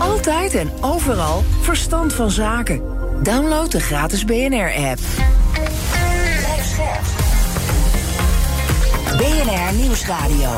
Altijd 0.00 0.54
en 0.54 0.70
overal 0.80 1.44
verstand 1.60 2.12
van 2.12 2.30
zaken. 2.30 2.82
Download 3.22 3.70
de 3.70 3.80
gratis 3.80 4.24
BNR-app. 4.24 4.98
BNR 9.16 9.74
Nieuwsradio. 9.74 10.50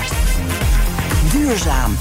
Duurzaam. 1.33 1.97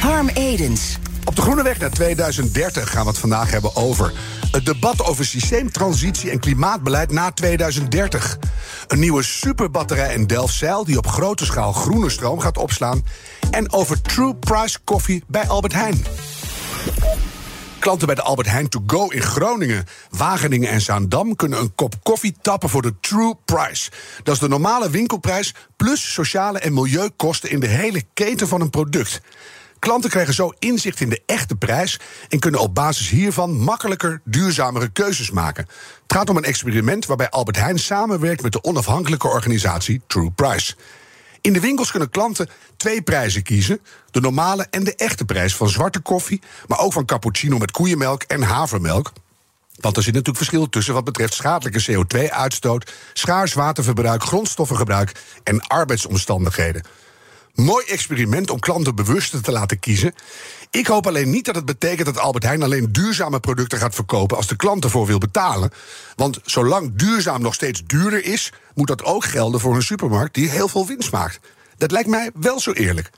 Harm 0.00 0.28
Edens. 0.28 0.98
Op 1.24 1.36
de 1.36 1.42
Groene 1.42 1.62
Weg 1.62 1.78
naar 1.78 1.90
2030 1.90 2.90
gaan 2.90 3.02
we 3.02 3.08
het 3.08 3.18
vandaag 3.18 3.50
hebben 3.50 3.76
over 3.76 4.12
het 4.50 4.66
debat 4.66 5.04
over 5.04 5.24
systeemtransitie 5.24 6.30
en 6.30 6.40
klimaatbeleid 6.40 7.12
na 7.12 7.30
2030. 7.32 8.38
Een 8.86 8.98
nieuwe 8.98 9.22
superbatterij 9.22 10.14
in 10.14 10.26
Delfzijl 10.26 10.84
die 10.84 10.98
op 10.98 11.06
grote 11.06 11.44
schaal 11.44 11.72
groene 11.72 12.10
stroom 12.10 12.40
gaat 12.40 12.58
opslaan. 12.58 13.04
En 13.50 13.72
over 13.72 14.02
True 14.02 14.34
Price 14.34 14.78
koffie 14.84 15.24
bij 15.26 15.48
Albert 15.48 15.72
Heijn. 15.72 16.04
Klanten 17.78 18.06
bij 18.06 18.16
de 18.16 18.22
Albert 18.22 18.48
Heijn 18.48 18.68
To 18.68 18.82
Go 18.86 19.08
in 19.08 19.22
Groningen, 19.22 19.86
Wageningen 20.10 20.70
en 20.70 20.80
Zaandam 20.80 21.36
kunnen 21.36 21.60
een 21.60 21.74
kop 21.74 21.94
koffie 22.02 22.36
tappen 22.42 22.68
voor 22.68 22.82
de 22.82 22.94
True 23.00 23.34
Price. 23.44 23.90
Dat 24.22 24.34
is 24.34 24.40
de 24.40 24.48
normale 24.48 24.90
winkelprijs 24.90 25.54
plus 25.76 26.12
sociale 26.12 26.58
en 26.58 26.74
milieukosten 26.74 27.50
in 27.50 27.60
de 27.60 27.66
hele 27.66 28.02
keten 28.14 28.48
van 28.48 28.60
een 28.60 28.70
product. 28.70 29.20
Klanten 29.78 30.10
krijgen 30.10 30.34
zo 30.34 30.52
inzicht 30.58 31.00
in 31.00 31.08
de 31.08 31.22
echte 31.26 31.56
prijs 31.56 32.00
en 32.28 32.38
kunnen 32.38 32.60
op 32.60 32.74
basis 32.74 33.08
hiervan 33.08 33.56
makkelijker 33.56 34.20
duurzamere 34.24 34.88
keuzes 34.88 35.30
maken. 35.30 35.66
Het 36.02 36.12
gaat 36.12 36.30
om 36.30 36.36
een 36.36 36.44
experiment 36.44 37.06
waarbij 37.06 37.30
Albert 37.30 37.56
Heijn 37.56 37.78
samenwerkt 37.78 38.42
met 38.42 38.52
de 38.52 38.64
onafhankelijke 38.64 39.28
organisatie 39.28 40.02
True 40.06 40.30
Price. 40.30 40.74
In 41.40 41.52
de 41.52 41.60
winkels 41.60 41.90
kunnen 41.90 42.10
klanten 42.10 42.48
twee 42.76 43.02
prijzen 43.02 43.42
kiezen: 43.42 43.80
de 44.10 44.20
normale 44.20 44.66
en 44.70 44.84
de 44.84 44.94
echte 44.94 45.24
prijs 45.24 45.56
van 45.56 45.68
zwarte 45.68 46.00
koffie, 46.00 46.42
maar 46.66 46.78
ook 46.78 46.92
van 46.92 47.04
cappuccino 47.04 47.58
met 47.58 47.70
koeienmelk 47.70 48.22
en 48.22 48.42
havermelk. 48.42 49.12
Want 49.80 49.96
er 49.96 50.02
zit 50.02 50.12
natuurlijk 50.12 50.44
verschil 50.44 50.68
tussen 50.68 50.94
wat 50.94 51.04
betreft 51.04 51.34
schadelijke 51.34 51.92
CO2-uitstoot, 51.92 52.92
schaars 53.12 53.52
waterverbruik, 53.52 54.22
grondstoffengebruik 54.22 55.12
en 55.42 55.60
arbeidsomstandigheden. 55.60 56.82
Mooi 57.64 57.84
experiment 57.84 58.50
om 58.50 58.58
klanten 58.58 58.94
bewuster 58.94 59.42
te 59.42 59.52
laten 59.52 59.78
kiezen. 59.78 60.14
Ik 60.70 60.86
hoop 60.86 61.06
alleen 61.06 61.30
niet 61.30 61.44
dat 61.44 61.54
het 61.54 61.64
betekent 61.64 62.06
dat 62.06 62.18
Albert 62.18 62.44
Heijn 62.44 62.62
alleen 62.62 62.92
duurzame 62.92 63.40
producten 63.40 63.78
gaat 63.78 63.94
verkopen 63.94 64.36
als 64.36 64.46
de 64.46 64.56
klant 64.56 64.84
ervoor 64.84 65.06
wil 65.06 65.18
betalen. 65.18 65.70
Want 66.16 66.40
zolang 66.44 66.92
duurzaam 66.94 67.42
nog 67.42 67.54
steeds 67.54 67.82
duurder 67.86 68.24
is, 68.24 68.52
moet 68.74 68.86
dat 68.86 69.04
ook 69.04 69.24
gelden 69.24 69.60
voor 69.60 69.74
een 69.74 69.82
supermarkt 69.82 70.34
die 70.34 70.48
heel 70.48 70.68
veel 70.68 70.86
winst 70.86 71.12
maakt. 71.12 71.40
Dat 71.76 71.90
lijkt 71.90 72.08
mij 72.08 72.30
wel 72.34 72.60
zo 72.60 72.72
eerlijk. 72.72 73.10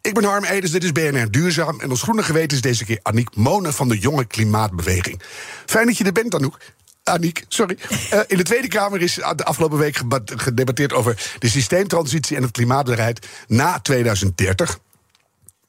Ik 0.00 0.14
ben 0.14 0.24
Harm 0.24 0.44
Edens, 0.44 0.72
dit 0.72 0.84
is 0.84 0.92
BNR 0.92 1.30
Duurzaam. 1.30 1.80
En 1.80 1.90
ons 1.90 2.02
groene 2.02 2.22
geweten 2.22 2.56
is 2.56 2.62
deze 2.62 2.84
keer 2.84 3.00
Aniek 3.02 3.36
Monen 3.36 3.74
van 3.74 3.88
de 3.88 3.98
Jonge 3.98 4.24
Klimaatbeweging. 4.24 5.22
Fijn 5.66 5.86
dat 5.86 5.96
je 5.96 6.04
er 6.04 6.12
bent, 6.12 6.34
Anouk. 6.34 6.58
Aniek, 7.04 7.44
sorry. 7.48 7.78
Uh, 8.12 8.20
in 8.26 8.36
de 8.36 8.42
Tweede 8.42 8.68
Kamer 8.68 9.02
is 9.02 9.14
de 9.14 9.44
afgelopen 9.44 9.78
week 9.78 10.00
gedebatteerd 10.26 10.92
over 10.92 11.34
de 11.38 11.48
systeemtransitie 11.48 12.36
en 12.36 12.42
het 12.42 12.50
klimaatbeleid 12.50 13.26
na 13.46 13.80
2030. 13.80 14.78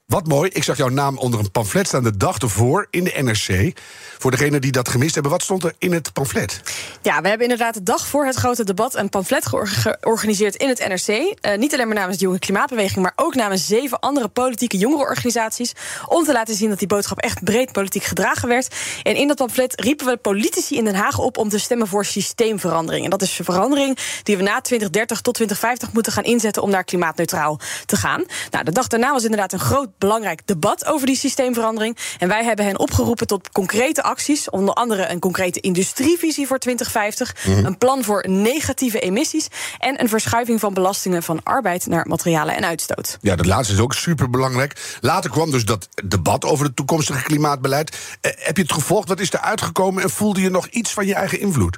Wat 0.05 0.27
mooi, 0.27 0.49
ik 0.53 0.63
zag 0.63 0.77
jouw 0.77 0.89
naam 0.89 1.17
onder 1.17 1.39
een 1.39 1.51
pamflet 1.51 1.87
staan 1.87 2.03
de 2.03 2.17
dag 2.17 2.37
ervoor 2.37 2.87
in 2.89 3.03
de 3.03 3.13
NRC. 3.21 3.79
Voor 4.17 4.31
degenen 4.31 4.61
die 4.61 4.71
dat 4.71 4.89
gemist 4.89 5.13
hebben, 5.13 5.31
wat 5.31 5.43
stond 5.43 5.63
er 5.63 5.73
in 5.77 5.93
het 5.93 6.13
pamflet? 6.13 6.61
Ja, 7.01 7.21
we 7.21 7.27
hebben 7.27 7.47
inderdaad 7.47 7.73
de 7.73 7.83
dag 7.83 8.07
voor 8.07 8.25
het 8.25 8.35
grote 8.35 8.63
debat 8.63 8.95
een 8.95 9.09
pamflet 9.09 9.45
georganiseerd 9.45 10.55
in 10.55 10.67
het 10.67 10.87
NRC. 10.87 11.07
Uh, 11.07 11.57
niet 11.57 11.73
alleen 11.73 11.87
maar 11.87 11.95
namens 11.95 12.17
de 12.17 12.23
Jonge 12.23 12.39
Klimaatbeweging, 12.39 13.03
maar 13.03 13.13
ook 13.15 13.35
namens 13.35 13.67
zeven 13.67 13.99
andere 13.99 14.27
politieke 14.27 14.77
jongerenorganisaties. 14.77 15.73
Om 16.07 16.23
te 16.23 16.31
laten 16.31 16.55
zien 16.55 16.69
dat 16.69 16.79
die 16.79 16.87
boodschap 16.87 17.19
echt 17.19 17.43
breed 17.43 17.71
politiek 17.71 18.03
gedragen 18.03 18.47
werd. 18.47 18.75
En 19.03 19.15
in 19.15 19.27
dat 19.27 19.37
pamflet 19.37 19.81
riepen 19.81 20.05
we 20.05 20.17
politici 20.17 20.77
in 20.77 20.85
Den 20.85 20.95
Haag 20.95 21.19
op 21.19 21.37
om 21.37 21.49
te 21.49 21.59
stemmen 21.59 21.87
voor 21.87 22.05
systeemverandering. 22.05 23.03
En 23.03 23.09
dat 23.09 23.21
is 23.21 23.39
verandering 23.43 23.97
die 24.23 24.37
we 24.37 24.43
na 24.43 24.61
2030 24.61 25.21
tot 25.21 25.33
2050 25.33 25.93
moeten 25.93 26.11
gaan 26.11 26.23
inzetten 26.23 26.61
om 26.61 26.69
naar 26.69 26.83
klimaatneutraal 26.83 27.59
te 27.85 27.95
gaan. 27.95 28.23
Nou, 28.51 28.63
de 28.63 28.71
dag 28.71 28.87
daarna 28.87 29.11
was 29.11 29.23
inderdaad 29.23 29.53
een 29.53 29.59
groot 29.59 29.93
belangrijk 29.97 30.41
debat 30.45 30.85
over 30.85 31.07
die 31.07 31.15
systeemverandering. 31.15 31.97
En 32.19 32.27
wij 32.27 32.43
hebben 32.43 32.65
hen 32.65 32.79
opgeroepen 32.79 33.27
tot 33.27 33.51
concrete 33.51 34.03
acties. 34.03 34.49
Onder 34.49 34.73
andere 34.73 35.09
een 35.09 35.19
concrete 35.19 35.59
industrievisie 35.59 36.47
voor 36.47 36.59
2050. 36.59 37.35
Mhm. 37.45 37.65
Een 37.65 37.77
plan 37.77 38.03
voor 38.03 38.25
negatieve 38.27 38.99
emissies. 38.99 39.47
En 39.77 40.01
een 40.01 40.09
verschuiving 40.09 40.59
van 40.59 40.73
belastingen 40.73 41.23
van 41.23 41.39
arbeid 41.43 41.87
naar 41.87 42.07
materialen 42.07 42.55
en 42.55 42.65
uitstoot. 42.65 43.17
Ja, 43.21 43.35
dat 43.35 43.45
laatste 43.45 43.73
is 43.73 43.79
ook 43.79 43.93
superbelangrijk. 43.93 44.97
Later 45.01 45.29
kwam 45.29 45.51
dus 45.51 45.65
dat 45.65 45.87
debat 46.05 46.45
over 46.45 46.65
het 46.65 46.75
toekomstige 46.75 47.23
klimaatbeleid. 47.23 47.97
Eh, 48.21 48.31
heb 48.35 48.55
je 48.57 48.63
het 48.63 48.73
gevolgd? 48.73 49.07
Wat 49.07 49.19
is 49.19 49.33
er 49.33 49.39
uitgekomen? 49.39 50.03
En 50.03 50.09
voelde 50.09 50.41
je 50.41 50.49
nog 50.49 50.67
iets 50.67 50.93
van 50.93 51.05
je 51.05 51.13
eigen 51.13 51.39
invloed? 51.39 51.77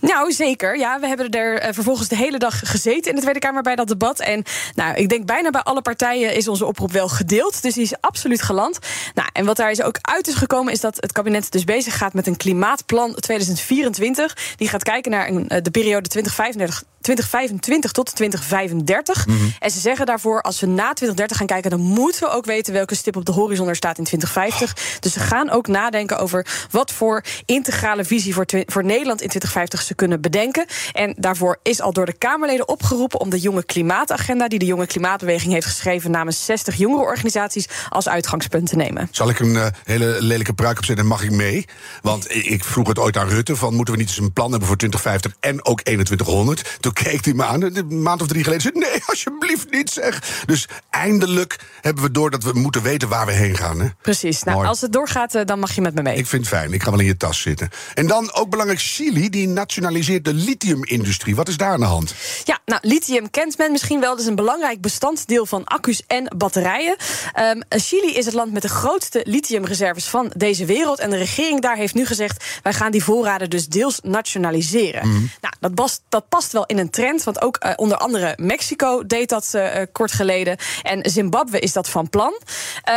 Nou, 0.00 0.32
zeker. 0.32 0.78
Ja, 0.78 1.00
we 1.00 1.06
hebben 1.06 1.30
er 1.30 1.62
uh, 1.62 1.68
vervolgens 1.72 2.08
de 2.08 2.16
hele 2.16 2.38
dag 2.38 2.60
gezeten 2.64 3.10
in 3.10 3.16
de 3.16 3.22
Tweede 3.22 3.40
Kamer 3.40 3.62
bij 3.62 3.76
dat 3.76 3.88
debat. 3.88 4.20
En 4.20 4.44
nou, 4.74 4.94
ik 4.94 5.08
denk 5.08 5.26
bijna 5.26 5.50
bij 5.50 5.62
alle 5.62 5.82
partijen 5.82 6.34
is 6.34 6.48
onze 6.48 6.64
oproep 6.64 6.92
wel 6.92 7.08
gedeeld. 7.08 7.62
Dus 7.62 7.74
die 7.74 7.82
is 7.82 8.00
absoluut 8.00 8.42
geland. 8.42 8.78
Nou, 9.14 9.28
en 9.32 9.44
wat 9.44 9.56
daar 9.56 9.70
is 9.70 9.82
ook 9.82 9.98
uit 10.00 10.26
is 10.26 10.34
gekomen, 10.34 10.72
is 10.72 10.80
dat 10.80 10.96
het 10.96 11.12
kabinet 11.12 11.52
dus 11.52 11.64
bezig 11.64 11.96
gaat 11.96 12.14
met 12.14 12.26
een 12.26 12.36
klimaatplan 12.36 13.14
2024. 13.14 14.36
Die 14.56 14.68
gaat 14.68 14.82
kijken 14.82 15.10
naar 15.10 15.30
uh, 15.30 15.40
de 15.62 15.70
periode 15.70 16.08
2035 16.08 16.84
2025 17.06 17.92
tot 17.92 18.14
2035. 18.14 19.26
Mhm. 19.26 19.36
En 19.58 19.70
ze 19.70 19.80
zeggen 19.80 20.06
daarvoor, 20.06 20.42
als 20.42 20.60
we 20.60 20.66
na 20.66 20.92
2030 20.92 21.36
gaan 21.36 21.46
kijken, 21.46 21.70
dan 21.70 21.80
moeten 21.80 22.20
we 22.20 22.28
ook 22.28 22.44
weten 22.44 22.72
welke 22.72 22.94
stip 22.94 23.16
op 23.16 23.24
de 23.24 23.32
horizon 23.32 23.68
er 23.68 23.76
staat 23.76 23.98
in 23.98 24.04
2050. 24.04 25.00
Dus 25.00 25.12
ze 25.12 25.20
gaan 25.20 25.50
ook 25.50 25.66
nadenken 25.66 26.18
over 26.18 26.46
wat 26.70 26.92
voor 26.92 27.24
integrale 27.44 28.04
visie 28.04 28.34
voor, 28.34 28.46
voor 28.66 28.84
Nederland 28.84 29.20
in 29.20 29.28
2050 29.28 29.82
ze 29.82 29.94
kunnen 29.94 30.20
bedenken. 30.20 30.66
En 30.92 31.14
daarvoor 31.18 31.58
is 31.62 31.80
al 31.80 31.92
door 31.92 32.06
de 32.06 32.18
Kamerleden 32.18 32.68
opgeroepen 32.68 33.20
om 33.20 33.30
de 33.30 33.40
jonge 33.40 33.64
klimaatagenda, 33.64 34.48
die 34.48 34.58
de 34.58 34.64
jonge 34.64 34.86
klimaatbeweging 34.86 35.52
heeft 35.52 35.66
geschreven 35.66 36.10
namens 36.10 36.44
60 36.44 36.76
jongerenorganisaties, 36.76 37.68
als 37.88 38.08
uitgangspunt 38.08 38.68
te 38.68 38.76
nemen. 38.76 39.08
Zal 39.10 39.28
ik 39.28 39.38
een 39.38 39.54
uh, 39.54 39.66
hele 39.84 40.16
lelijke 40.20 40.52
pruik 40.52 40.78
opzetten 40.78 41.04
en 41.04 41.10
mag 41.10 41.22
ik 41.22 41.30
mee? 41.30 41.64
Want 42.02 42.34
ik 42.34 42.64
vroeg 42.64 42.88
het 42.88 42.98
ooit 42.98 43.16
aan 43.16 43.28
Rutte: 43.28 43.56
van 43.56 43.74
moeten 43.74 43.94
we 43.94 44.00
niet 44.00 44.08
eens 44.08 44.18
een 44.18 44.32
plan 44.32 44.50
hebben 44.50 44.68
voor 44.68 44.76
2050 44.76 45.36
en 45.40 45.64
ook 45.64 45.82
2100? 45.82 46.76
Toen 46.80 46.92
keek 47.02 47.24
hij 47.24 47.34
me 47.34 47.44
aan, 47.44 47.62
een 47.62 48.02
maand 48.02 48.20
of 48.20 48.26
drie 48.26 48.42
geleden. 48.42 48.62
Zei, 48.62 48.90
nee, 48.90 49.02
alsjeblieft 49.06 49.70
niet 49.70 49.90
zeg. 49.90 50.42
Dus 50.46 50.68
eindelijk 50.90 51.58
hebben 51.80 52.02
we 52.02 52.10
door 52.10 52.30
dat 52.30 52.42
we 52.42 52.52
moeten 52.54 52.82
weten 52.82 53.08
waar 53.08 53.26
we 53.26 53.32
heen 53.32 53.56
gaan. 53.56 53.80
Hè? 53.80 53.88
Precies. 54.02 54.42
Nou, 54.42 54.66
als 54.66 54.80
het 54.80 54.92
doorgaat, 54.92 55.34
eh, 55.34 55.44
dan 55.44 55.58
mag 55.58 55.74
je 55.74 55.80
met 55.80 55.94
me 55.94 56.02
mee. 56.02 56.16
Ik 56.16 56.26
vind 56.26 56.46
het 56.46 56.54
fijn. 56.54 56.72
Ik 56.72 56.82
ga 56.82 56.90
wel 56.90 57.00
in 57.00 57.06
je 57.06 57.16
tas 57.16 57.40
zitten. 57.40 57.70
En 57.94 58.06
dan 58.06 58.32
ook 58.32 58.50
belangrijk, 58.50 58.80
Chili, 58.80 59.30
die 59.30 59.48
nationaliseert 59.48 60.24
de 60.24 60.34
lithiumindustrie. 60.34 61.36
Wat 61.36 61.48
is 61.48 61.56
daar 61.56 61.72
aan 61.72 61.80
de 61.80 61.86
hand? 61.86 62.14
Ja, 62.44 62.58
nou, 62.64 62.80
lithium 62.82 63.30
kent 63.30 63.58
men 63.58 63.72
misschien 63.72 64.00
wel. 64.00 64.10
Dat 64.10 64.20
is 64.20 64.26
een 64.26 64.34
belangrijk 64.34 64.80
bestanddeel 64.80 65.46
van 65.46 65.64
accu's 65.64 66.02
en 66.06 66.34
batterijen. 66.36 66.96
Um, 67.40 67.62
Chili 67.68 68.14
is 68.14 68.24
het 68.24 68.34
land 68.34 68.52
met 68.52 68.62
de 68.62 68.68
grootste 68.68 69.20
lithiumreserves 69.24 70.04
van 70.04 70.32
deze 70.36 70.64
wereld. 70.64 70.98
En 70.98 71.10
de 71.10 71.16
regering 71.16 71.60
daar 71.60 71.76
heeft 71.76 71.94
nu 71.94 72.06
gezegd: 72.06 72.44
wij 72.62 72.72
gaan 72.72 72.90
die 72.90 73.04
voorraden 73.04 73.50
dus 73.50 73.66
deels 73.66 73.98
nationaliseren. 74.02 75.08
Mhm. 75.08 75.24
Nou, 75.40 75.54
dat 75.60 75.74
past, 75.74 76.02
dat 76.08 76.28
past 76.28 76.52
wel 76.52 76.66
in 76.66 76.75
een 76.78 76.90
trend. 76.90 77.24
Want 77.24 77.42
ook 77.42 77.64
uh, 77.64 77.72
onder 77.76 77.96
andere 77.96 78.34
Mexico 78.36 79.06
deed 79.06 79.28
dat 79.28 79.52
uh, 79.54 79.70
kort 79.92 80.12
geleden. 80.12 80.56
En 80.82 81.10
Zimbabwe 81.10 81.58
is 81.58 81.72
dat 81.72 81.88
van 81.88 82.10
plan. 82.10 82.40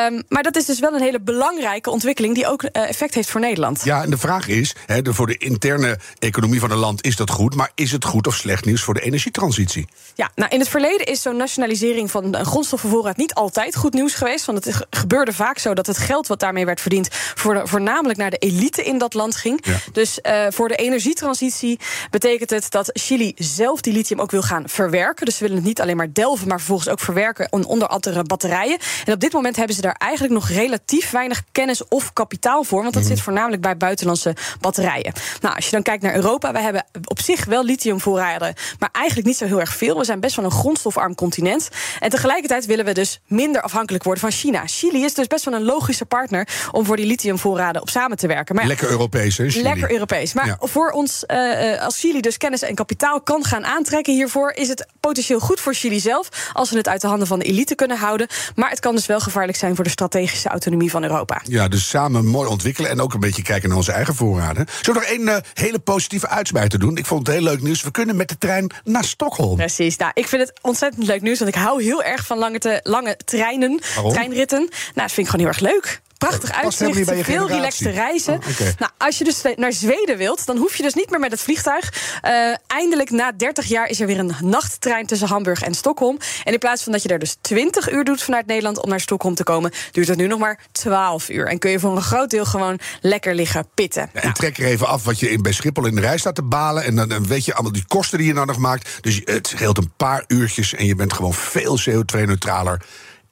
Um, 0.07 0.23
maar 0.27 0.43
dat 0.43 0.55
is 0.55 0.65
dus 0.65 0.79
wel 0.79 0.93
een 0.93 1.01
hele 1.01 1.19
belangrijke 1.19 1.89
ontwikkeling 1.89 2.35
die 2.35 2.47
ook 2.47 2.63
effect 2.63 3.13
heeft 3.13 3.29
voor 3.29 3.41
Nederland. 3.41 3.81
Ja, 3.83 4.03
en 4.03 4.09
de 4.09 4.17
vraag 4.17 4.47
is: 4.47 4.75
voor 5.03 5.27
de 5.27 5.37
interne 5.37 5.99
economie 6.19 6.59
van 6.59 6.71
een 6.71 6.77
land 6.77 7.05
is 7.05 7.15
dat 7.15 7.29
goed. 7.29 7.55
Maar 7.55 7.71
is 7.75 7.91
het 7.91 8.05
goed 8.05 8.27
of 8.27 8.35
slecht 8.35 8.65
nieuws 8.65 8.81
voor 8.81 8.93
de 8.93 9.01
energietransitie? 9.01 9.87
Ja, 10.15 10.31
nou 10.35 10.51
in 10.51 10.59
het 10.59 10.69
verleden 10.69 11.05
is 11.05 11.21
zo'n 11.21 11.37
nationalisering 11.37 12.11
van 12.11 12.33
een 12.35 12.45
grondstoffenvoorraad 12.45 13.17
niet 13.17 13.33
altijd 13.33 13.75
goed 13.75 13.93
nieuws 13.93 14.13
geweest. 14.13 14.45
Want 14.45 14.65
het 14.65 14.87
gebeurde 14.89 15.33
vaak 15.33 15.59
zo 15.59 15.73
dat 15.73 15.87
het 15.87 15.97
geld 15.97 16.27
wat 16.27 16.39
daarmee 16.39 16.65
werd 16.65 16.81
verdiend. 16.81 17.07
Voor 17.11 17.67
voornamelijk 17.67 18.19
naar 18.19 18.29
de 18.29 18.37
elite 18.37 18.83
in 18.83 18.97
dat 18.97 19.13
land 19.13 19.35
ging. 19.35 19.65
Ja. 19.65 19.77
Dus 19.91 20.19
voor 20.49 20.67
de 20.67 20.75
energietransitie 20.75 21.79
betekent 22.09 22.49
het 22.49 22.71
dat 22.71 22.89
Chili 22.93 23.33
zelf 23.35 23.68
zelf 23.69 23.81
die 23.81 23.93
lithium 23.93 24.19
ook 24.19 24.31
wil 24.31 24.41
gaan 24.41 24.63
verwerken. 24.69 25.25
Dus 25.25 25.35
ze 25.37 25.41
willen 25.43 25.57
het 25.57 25.65
niet 25.65 25.81
alleen 25.81 25.97
maar 25.97 26.13
delven, 26.13 26.47
maar 26.47 26.57
vervolgens 26.57 26.89
ook 26.89 26.99
verwerken 26.99 27.51
onder 27.51 27.87
andere 27.87 28.23
batterijen. 28.23 28.77
En 29.05 29.13
op 29.13 29.19
dit 29.19 29.33
moment 29.33 29.55
hebben 29.55 29.75
ze 29.75 29.81
daar 29.81 29.95
eigenlijk 29.97 30.33
nog 30.33 30.49
relatief 30.49 31.09
weinig 31.11 31.43
kennis 31.51 31.87
of 31.87 32.13
kapitaal 32.13 32.63
voor. 32.63 32.81
Want 32.81 32.93
dat 32.93 33.03
Mhm. 33.03 33.11
zit 33.11 33.21
voornamelijk 33.21 33.61
bij 33.61 33.77
buitenlandse 33.77 34.35
batterijen. 34.59 35.13
Nou, 35.41 35.55
als 35.55 35.65
je 35.65 35.71
dan 35.71 35.81
kijkt 35.81 36.03
naar 36.03 36.15
Europa, 36.15 36.51
wij 36.51 36.61
hebben 36.61 36.85
op 37.05 37.21
zich 37.21 37.45
wel 37.45 37.63
lithiumvoorraden, 37.65 38.53
maar 38.79 38.89
eigenlijk 38.91 39.27
niet 39.27 39.37
zo 39.37 39.45
heel 39.45 39.59
erg 39.59 39.73
veel. 39.75 39.97
We 39.97 40.03
zijn 40.05 40.19
best 40.19 40.35
wel 40.35 40.45
een 40.45 40.51
grondstofarm 40.51 41.15
continent. 41.15 41.69
En 41.99 42.09
tegelijkertijd 42.09 42.65
willen 42.65 42.85
we 42.85 42.93
dus 42.93 43.19
minder 43.27 43.61
afhankelijk 43.61 44.03
worden 44.03 44.21
van 44.21 44.31
China. 44.31 44.61
Chili 44.65 45.03
is 45.03 45.13
dus 45.13 45.27
best 45.27 45.45
wel 45.45 45.53
een 45.53 45.63
logische 45.63 46.05
partner 46.05 46.47
om 46.71 46.85
voor 46.85 46.95
die 46.95 47.05
lithiumvoorraden 47.05 47.81
op 47.81 47.89
samen 47.89 48.17
te 48.17 48.27
werken. 48.27 48.55
Maar 48.55 48.63
ja, 48.63 48.69
Lekker 48.69 48.89
Europees, 48.89 49.37
hè? 49.37 49.49
Chili? 49.49 49.63
Lekker 49.63 49.91
Europees. 49.91 50.33
Maar 50.33 50.45
Ja. 50.45 50.57
voor 50.59 50.89
ons, 50.91 51.25
eh, 51.25 51.73
eh, 51.73 51.81
als 51.81 51.99
Chili 51.99 52.21
dus 52.21 52.37
kennis 52.37 52.61
en 52.61 52.75
kapitaal 52.75 53.21
kan 53.21 53.43
gaan 53.43 53.58
aantrekken 53.65 54.13
hiervoor, 54.13 54.51
is 54.51 54.67
het 54.67 54.85
potentieel 54.99 55.39
goed 55.39 55.59
voor 55.59 55.73
Chili 55.73 55.99
zelf 55.99 56.29
als 56.53 56.69
we 56.71 56.77
het 56.77 56.87
uit 56.87 57.01
de 57.01 57.07
handen 57.07 57.27
van 57.27 57.39
de 57.39 57.45
elite 57.45 57.75
kunnen 57.75 57.97
houden. 57.97 58.27
Maar 58.55 58.69
het 58.69 58.79
kan 58.79 58.95
dus 58.95 59.05
wel 59.05 59.19
gevaarlijk 59.19 59.57
zijn 59.57 59.75
voor 59.75 59.83
de 59.83 59.89
strategische 59.89 60.49
autonomie 60.49 60.91
van 60.91 61.03
Europa. 61.03 61.41
Ja, 61.43 61.67
dus 61.67 61.89
samen 61.89 62.25
mooi 62.25 62.49
ontwikkelen 62.49 62.89
en 62.89 63.01
ook 63.01 63.13
een 63.13 63.19
beetje 63.19 63.41
kijken 63.41 63.69
naar 63.69 63.77
onze 63.77 63.91
eigen 63.91 64.15
voorraden. 64.15 64.65
Zullen 64.81 65.01
we 65.01 65.07
nog 65.07 65.17
één 65.17 65.27
eh, 65.27 65.41
hele 65.53 65.79
positieve 65.79 66.27
uitsmijter 66.27 66.79
doen? 66.79 66.97
Ik 66.97 67.05
vond 67.05 67.27
het 67.27 67.35
heel 67.35 67.45
leuk 67.45 67.61
nieuws. 67.61 67.81
We 67.83 67.91
kunnen 67.91 68.15
met 68.15 68.29
de 68.29 68.37
trein 68.37 68.71
naar 68.83 69.03
Stockholm. 69.03 69.55
Precies. 69.57 69.97
Nou, 69.97 70.11
ik 70.13 70.27
vind 70.27 70.41
het 70.41 70.59
ontzettend 70.61 71.05
leuk 71.05 71.21
nieuws, 71.21 71.39
want 71.39 71.55
ik 71.55 71.61
hou 71.61 71.83
heel 71.83 72.03
erg 72.03 72.25
van 72.25 72.37
lange, 72.37 72.59
te, 72.59 72.79
lange 72.83 73.17
treinen, 73.25 73.81
Waarom? 73.95 74.13
treinritten. 74.13 74.59
Nou, 74.59 74.69
dat 74.93 75.11
vind 75.11 75.27
ik 75.27 75.31
gewoon 75.33 75.45
heel 75.45 75.53
erg 75.53 75.73
leuk. 75.73 76.01
Prachtig 76.19 76.51
uitzicht, 76.51 76.93
veel 76.93 77.23
generatie. 77.23 77.55
relaxte 77.55 77.89
reizen. 77.89 78.33
Oh. 78.33 78.59
Nou, 78.79 78.91
als 78.97 79.17
je 79.17 79.23
dus 79.23 79.41
naar 79.55 79.73
Zweden 79.73 80.17
wilt, 80.17 80.45
dan 80.45 80.57
hoef 80.57 80.75
je 80.75 80.83
dus 80.83 80.93
niet 80.93 81.09
meer 81.09 81.19
met 81.19 81.31
het 81.31 81.41
vliegtuig. 81.41 81.93
Eh, 82.21 82.31
eindelijk 82.67 83.09
na 83.09 83.31
30 83.31 83.65
jaar 83.65 83.87
is 83.87 83.99
er 83.99 84.07
weer 84.07 84.19
een 84.19 84.33
nachttrein 84.41 85.05
tussen 85.05 85.27
Hamburg 85.27 85.61
en 85.61 85.73
Stockholm. 85.73 86.17
En 86.43 86.53
in 86.53 86.59
plaats 86.59 86.83
van 86.83 86.91
dat 86.91 87.03
je 87.03 87.09
er 87.09 87.19
dus 87.19 87.37
20 87.41 87.91
uur 87.91 88.03
doet 88.03 88.23
vanuit 88.23 88.45
Nederland 88.45 88.83
om 88.83 88.89
naar 88.89 88.99
Stockholm 88.99 89.35
te 89.35 89.43
komen, 89.43 89.71
duurt 89.91 90.07
het 90.07 90.17
nu 90.17 90.27
nog 90.27 90.39
maar 90.39 90.59
12 90.71 91.29
uur. 91.29 91.47
En 91.47 91.59
kun 91.59 91.71
je 91.71 91.79
voor 91.79 91.95
een 91.95 92.01
groot 92.01 92.29
deel 92.29 92.45
gewoon 92.45 92.79
lekker 93.01 93.35
liggen 93.35 93.67
pitten. 93.73 94.09
Ja, 94.13 94.21
en 94.21 94.33
trek 94.33 94.57
er 94.57 94.65
even 94.65 94.87
af 94.87 95.03
wat 95.03 95.19
je 95.19 95.31
in, 95.31 95.41
bij 95.41 95.51
Schiphol 95.51 95.85
in 95.85 95.95
de 95.95 96.01
rij 96.01 96.17
staat 96.17 96.35
te 96.35 96.43
balen. 96.43 96.83
En 96.83 96.95
dan, 96.95 97.09
dan 97.09 97.27
weet 97.27 97.45
je 97.45 97.53
allemaal 97.53 97.71
die 97.71 97.85
kosten 97.87 98.17
die 98.17 98.27
je 98.27 98.33
nou 98.33 98.45
nog 98.45 98.57
maakt. 98.57 98.97
Dus 99.01 99.21
het 99.23 99.47
scheelt 99.47 99.77
een 99.77 99.91
paar 99.97 100.23
uurtjes 100.27 100.73
en 100.73 100.85
je 100.85 100.95
bent 100.95 101.13
gewoon 101.13 101.33
veel 101.33 101.79
CO2-neutraler. 101.79 102.81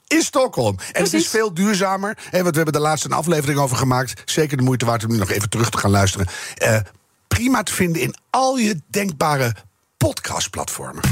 In 0.07 0.21
Stockholm. 0.21 0.77
En 0.92 1.04
het 1.04 1.13
is 1.13 1.27
veel 1.27 1.54
duurzamer. 1.54 2.18
Hè, 2.30 2.42
want 2.42 2.50
we 2.50 2.56
hebben 2.56 2.74
de 2.74 2.88
laatste 2.88 3.07
een 3.07 3.13
aflevering 3.13 3.59
over 3.59 3.77
gemaakt. 3.77 4.21
Zeker 4.25 4.57
de 4.57 4.63
moeite 4.63 4.86
waard 4.86 5.04
om 5.04 5.12
nu 5.12 5.18
nog 5.18 5.31
even 5.31 5.50
terug 5.50 5.69
te 5.69 5.77
gaan 5.77 5.92
luisteren. 5.92 6.27
Eh, 6.56 6.80
prima 7.27 7.63
te 7.63 7.74
vinden 7.74 8.01
in 8.01 8.15
al 8.30 8.57
je 8.57 8.81
denkbare 8.88 9.56
podcastplatformen. 9.98 11.04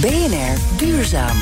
BNR 0.00 0.76
Duurzaam. 0.76 1.36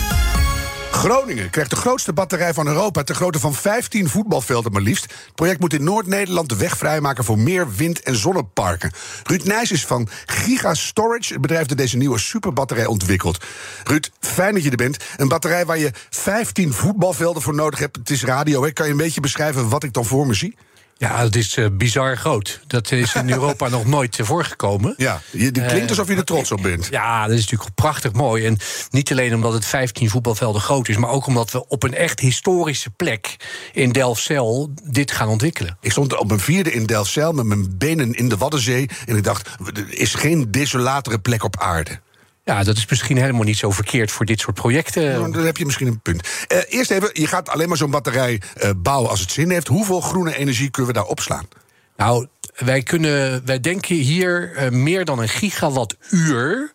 Groningen 0.95 1.51
krijgt 1.51 1.71
de 1.71 1.77
grootste 1.77 2.13
batterij 2.13 2.55
van 2.55 2.67
Europa... 2.67 3.03
ter 3.03 3.15
grootte 3.15 3.39
van 3.39 3.55
15 3.55 4.09
voetbalvelden 4.09 4.73
maar 4.73 4.83
liefst. 4.83 5.03
Het 5.03 5.35
project 5.35 5.61
moet 5.61 5.73
in 5.73 5.85
Noord-Nederland 5.85 6.49
de 6.49 6.57
weg 6.57 6.77
vrijmaken... 6.77 7.25
voor 7.25 7.39
meer 7.39 7.75
wind- 7.75 8.03
en 8.03 8.17
zonneparken. 8.17 8.93
Ruud 9.23 9.45
Nijs 9.45 9.71
is 9.71 9.87
van 9.87 10.09
Giga 10.27 10.75
Storage... 10.75 11.33
het 11.33 11.43
bedrijf 11.43 11.67
dat 11.67 11.79
deze 11.79 11.97
nieuwe 11.97 12.19
superbatterij 12.19 12.87
ontwikkelt. 12.87 13.45
Ruud, 13.85 14.11
fijn 14.21 14.55
dat 14.55 14.63
je 14.63 14.71
er 14.71 14.77
bent. 14.77 14.97
Een 15.17 15.29
batterij 15.29 15.67
waar 15.67 15.79
je 15.79 15.91
15 16.11 16.73
voetbalvelden 16.73 17.43
voor 17.43 17.55
nodig 17.55 17.79
hebt. 17.79 17.97
Het 17.97 18.11
is 18.11 18.25
radio, 18.25 18.65
hè? 18.65 18.73
kan 18.73 18.87
je 18.87 18.93
een 18.93 18.99
beetje 18.99 19.21
beschrijven 19.21 19.69
wat 19.69 19.85
ik 19.85 19.93
dan 19.93 20.05
voor 20.05 20.27
me 20.27 20.35
zie? 20.35 20.57
Ja, 20.97 21.23
dat 21.23 21.35
is 21.35 21.57
eh, 21.57 21.67
bizar 21.73 22.17
groot. 22.17 22.61
Dat 22.67 22.93
is 22.93 23.15
in 23.15 23.31
Europa 23.39 23.69
nog 23.69 23.87
nooit 23.87 24.19
eh, 24.19 24.27
voorgekomen. 24.27 24.95
Ja, 24.97 25.21
het 25.31 25.53
klinkt 25.53 25.59
Eh, 25.59 25.89
alsof 25.89 26.09
je 26.09 26.17
er 26.17 26.25
trots 26.25 26.53
op 26.53 26.63
bent. 26.63 26.87
Ja, 26.91 27.27
dat 27.27 27.37
is 27.37 27.41
natuurlijk 27.41 27.75
prachtig 27.75 28.13
mooi. 28.13 28.47
En 28.47 28.59
niet 28.91 29.11
alleen 29.11 29.35
omdat 29.35 29.53
het 29.53 29.65
15 29.65 30.11
voetbalvelden 30.11 30.61
groot 30.61 30.89
is, 30.89 30.97
maar 30.97 31.11
ook 31.11 31.27
omdat 31.27 31.51
we 31.51 31.69
op 31.69 31.83
een 31.83 31.95
echt 31.95 32.21
historische 32.21 32.91
plek 32.91 33.37
in 33.73 33.93
Delfzijl 33.93 34.73
dit 34.85 35.11
gaan 35.11 35.29
ontwikkelen. 35.29 35.77
Ik 35.81 35.91
stond 35.91 36.17
op 36.17 36.31
een 36.31 36.41
vierde 36.41 36.73
in 36.73 36.85
Delfzijl 36.87 37.33
met 37.33 37.47
mijn 37.47 37.79
benen 37.79 38.13
in 38.13 38.29
de 38.29 38.37
Waddenzee... 38.37 38.89
en 39.07 39.17
ik 39.17 39.25
dacht, 39.25 39.49
er 39.75 39.99
is 39.99 40.15
geen 40.15 40.51
desolatere 40.51 41.19
plek 41.19 41.45
op 41.45 41.61
aarde. 41.61 42.01
Ja, 42.45 42.63
dat 42.65 42.77
is 42.77 42.87
misschien 42.87 43.17
helemaal 43.17 43.43
niet 43.43 43.57
zo 43.59 43.71
verkeerd 43.71 44.11
voor 44.13 44.27
dit 44.27 44.41
soort 44.41 44.55
projecten. 44.55 45.05
Nou, 45.13 45.33
Dan 45.33 45.45
heb 45.45 45.57
je 45.57 45.65
misschien 45.65 45.87
een 45.87 46.01
punt. 46.01 46.29
Eh, 46.49 46.59
eerst 46.69 46.91
even, 46.91 47.11
je 47.13 47.27
gaat 47.27 47.49
alleen 47.49 47.69
maar 47.69 47.77
zo'n 47.77 47.91
batterij 47.91 48.41
eh, 48.55 48.71
bouwen 48.77 49.11
als 49.11 49.21
het 49.21 49.31
zin 49.31 49.51
heeft. 49.51 49.69
Hoeveel 49.69 50.01
groene 50.01 50.37
energie 50.37 50.71
kunnen 50.71 50.93
we 50.93 50.99
daar 50.99 51.09
opslaan? 51.09 51.49
Nou, 51.97 52.27
wij, 52.57 52.83
kunnen, 52.83 53.43
wij 53.45 53.61
denken 53.61 53.95
hier 53.97 54.53
eh, 54.57 54.71
meer 54.71 55.05
dan 55.05 55.19
een 55.19 55.29
gigawattuur 55.29 56.73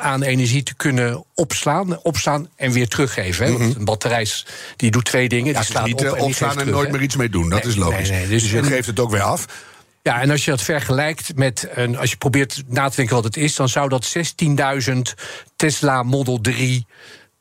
aan 0.00 0.22
energie 0.22 0.62
te 0.62 0.74
kunnen 0.74 1.24
opslaan, 1.34 2.02
opslaan 2.02 2.48
en 2.56 2.72
weer 2.72 2.88
teruggeven. 2.88 3.46
Hè? 3.46 3.58
Want 3.58 3.76
een 3.76 3.84
batterij 3.84 4.26
die 4.76 4.90
doet 4.90 5.04
twee 5.04 5.28
dingen. 5.28 5.44
Mhm. 5.46 5.54
Ja, 5.54 5.60
die 5.60 5.70
slaat 5.70 5.86
niet 5.86 5.94
op 5.94 6.16
en 6.16 6.22
opslaan 6.22 6.60
en 6.60 6.70
nooit 6.70 6.90
meer 6.90 7.02
iets 7.02 7.16
mee 7.16 7.28
doen. 7.28 7.48
Dat 7.48 7.62
Nee, 7.62 7.72
is 7.72 7.78
logisch. 7.78 8.10
nee, 8.10 8.18
nee, 8.18 8.28
dus 8.28 8.42
dus 8.42 8.50
je 8.50 8.62
geeft 8.62 8.86
het 8.86 9.00
ook 9.00 9.10
weer 9.10 9.22
af. 9.22 9.46
Ja, 10.08 10.20
en 10.20 10.30
als 10.30 10.44
je 10.44 10.50
dat 10.50 10.62
vergelijkt 10.62 11.36
met, 11.36 11.68
een, 11.74 11.96
als 11.96 12.10
je 12.10 12.16
probeert 12.16 12.62
na 12.66 12.88
te 12.88 12.96
denken 12.96 13.14
wat 13.14 13.24
het 13.24 13.36
is, 13.36 13.54
dan 13.54 13.68
zou 13.68 13.88
dat 13.88 14.16
16.000 14.88 14.98
Tesla 15.56 16.02
Model 16.02 16.40
3 16.40 16.86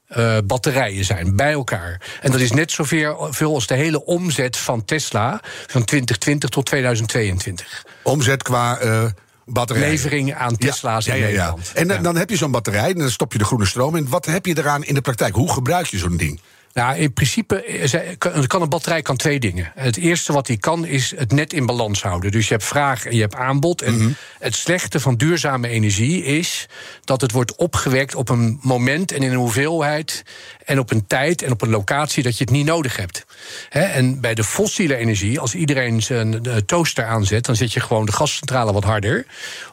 eh, 0.07 0.37
batterijen 0.45 1.05
zijn 1.05 1.35
bij 1.35 1.51
elkaar. 1.51 2.01
En 2.21 2.31
dat 2.31 2.41
is 2.41 2.51
net 2.51 2.71
zoveel 2.71 3.27
veel 3.31 3.53
als 3.53 3.67
de 3.67 3.73
hele 3.73 4.05
omzet 4.05 4.57
van 4.57 4.85
Tesla 4.85 5.41
van 5.67 5.83
2020 5.83 6.49
tot 6.49 6.65
2022. 6.65 7.85
Omzet 8.03 8.43
qua 8.43 8.77
eh 8.77 9.05
batterij. 9.45 9.89
Levering 9.89 10.33
aan 10.33 10.57
Tesla's 10.57 11.07
in 11.07 11.19
Nederland. 11.19 11.71
En 11.73 11.87
dan, 11.87 11.97
Ja. 11.97 12.03
dan 12.03 12.15
heb 12.15 12.29
je 12.29 12.37
zo'n 12.37 12.51
batterij 12.51 12.89
en 12.89 12.97
dan 12.97 13.09
stop 13.09 13.31
je 13.31 13.37
de 13.37 13.45
groene 13.45 13.65
stroom 13.65 13.95
in. 13.95 14.09
Wat 14.09 14.25
heb 14.25 14.45
je 14.45 14.57
eraan 14.57 14.83
in 14.83 14.93
de 14.93 15.01
praktijk? 15.01 15.35
Hoe 15.35 15.51
gebruik 15.53 15.85
je 15.85 15.97
zo'n 15.97 16.17
ding? 16.17 16.41
Nou, 16.77 16.97
in 16.97 17.13
principe 17.13 17.63
eh, 17.63 18.47
kan 18.47 18.61
een 18.61 18.69
batterij 18.69 19.01
kan 19.01 19.15
twee 19.17 19.39
dingen. 19.39 19.71
Het 19.75 19.97
eerste 19.97 20.33
wat 20.33 20.45
die 20.45 20.57
kan 20.57 20.85
is 20.85 21.13
het 21.15 21.31
net 21.31 21.53
in 21.53 21.65
balans 21.65 22.01
houden. 22.03 22.31
Dus 22.31 22.47
je 22.47 22.53
hebt 22.53 22.65
vraag 22.65 23.05
en 23.05 23.15
je 23.15 23.21
hebt 23.21 23.35
aanbod. 23.35 23.81
En 23.81 23.95
Mhm. 23.97 24.09
het 24.39 24.55
slechte 24.55 24.99
van 24.99 25.15
duurzame 25.15 25.67
energie 25.67 26.23
is 26.23 26.67
dat 27.03 27.21
het 27.21 27.31
wordt 27.31 27.55
opgewekt 27.55 28.15
op 28.15 28.29
een 28.29 28.59
moment 28.61 29.11
en 29.11 29.21
in 29.23 29.29
een 29.31 29.37
hoeveelheid 29.37 30.23
en 30.65 30.79
op 30.79 30.91
een 30.91 31.07
tijd 31.07 31.41
en 31.41 31.51
op 31.51 31.61
een 31.61 31.69
locatie 31.69 32.23
dat 32.23 32.37
je 32.37 32.43
het 32.43 32.53
niet 32.53 32.65
nodig 32.65 32.95
hebt. 32.97 33.25
En 33.69 34.21
bij 34.21 34.33
de 34.33 34.43
fossiele 34.43 34.95
energie, 34.95 35.39
als 35.39 35.55
iedereen 35.55 36.01
zijn 36.03 36.45
eh, 36.45 36.55
toaster 36.55 37.05
aanzet, 37.05 37.45
dan 37.45 37.55
zet 37.55 37.73
je 37.73 37.79
gewoon 37.79 38.05
de 38.05 38.11
gascentrale 38.11 38.73
wat 38.73 38.83
harder 38.83 39.25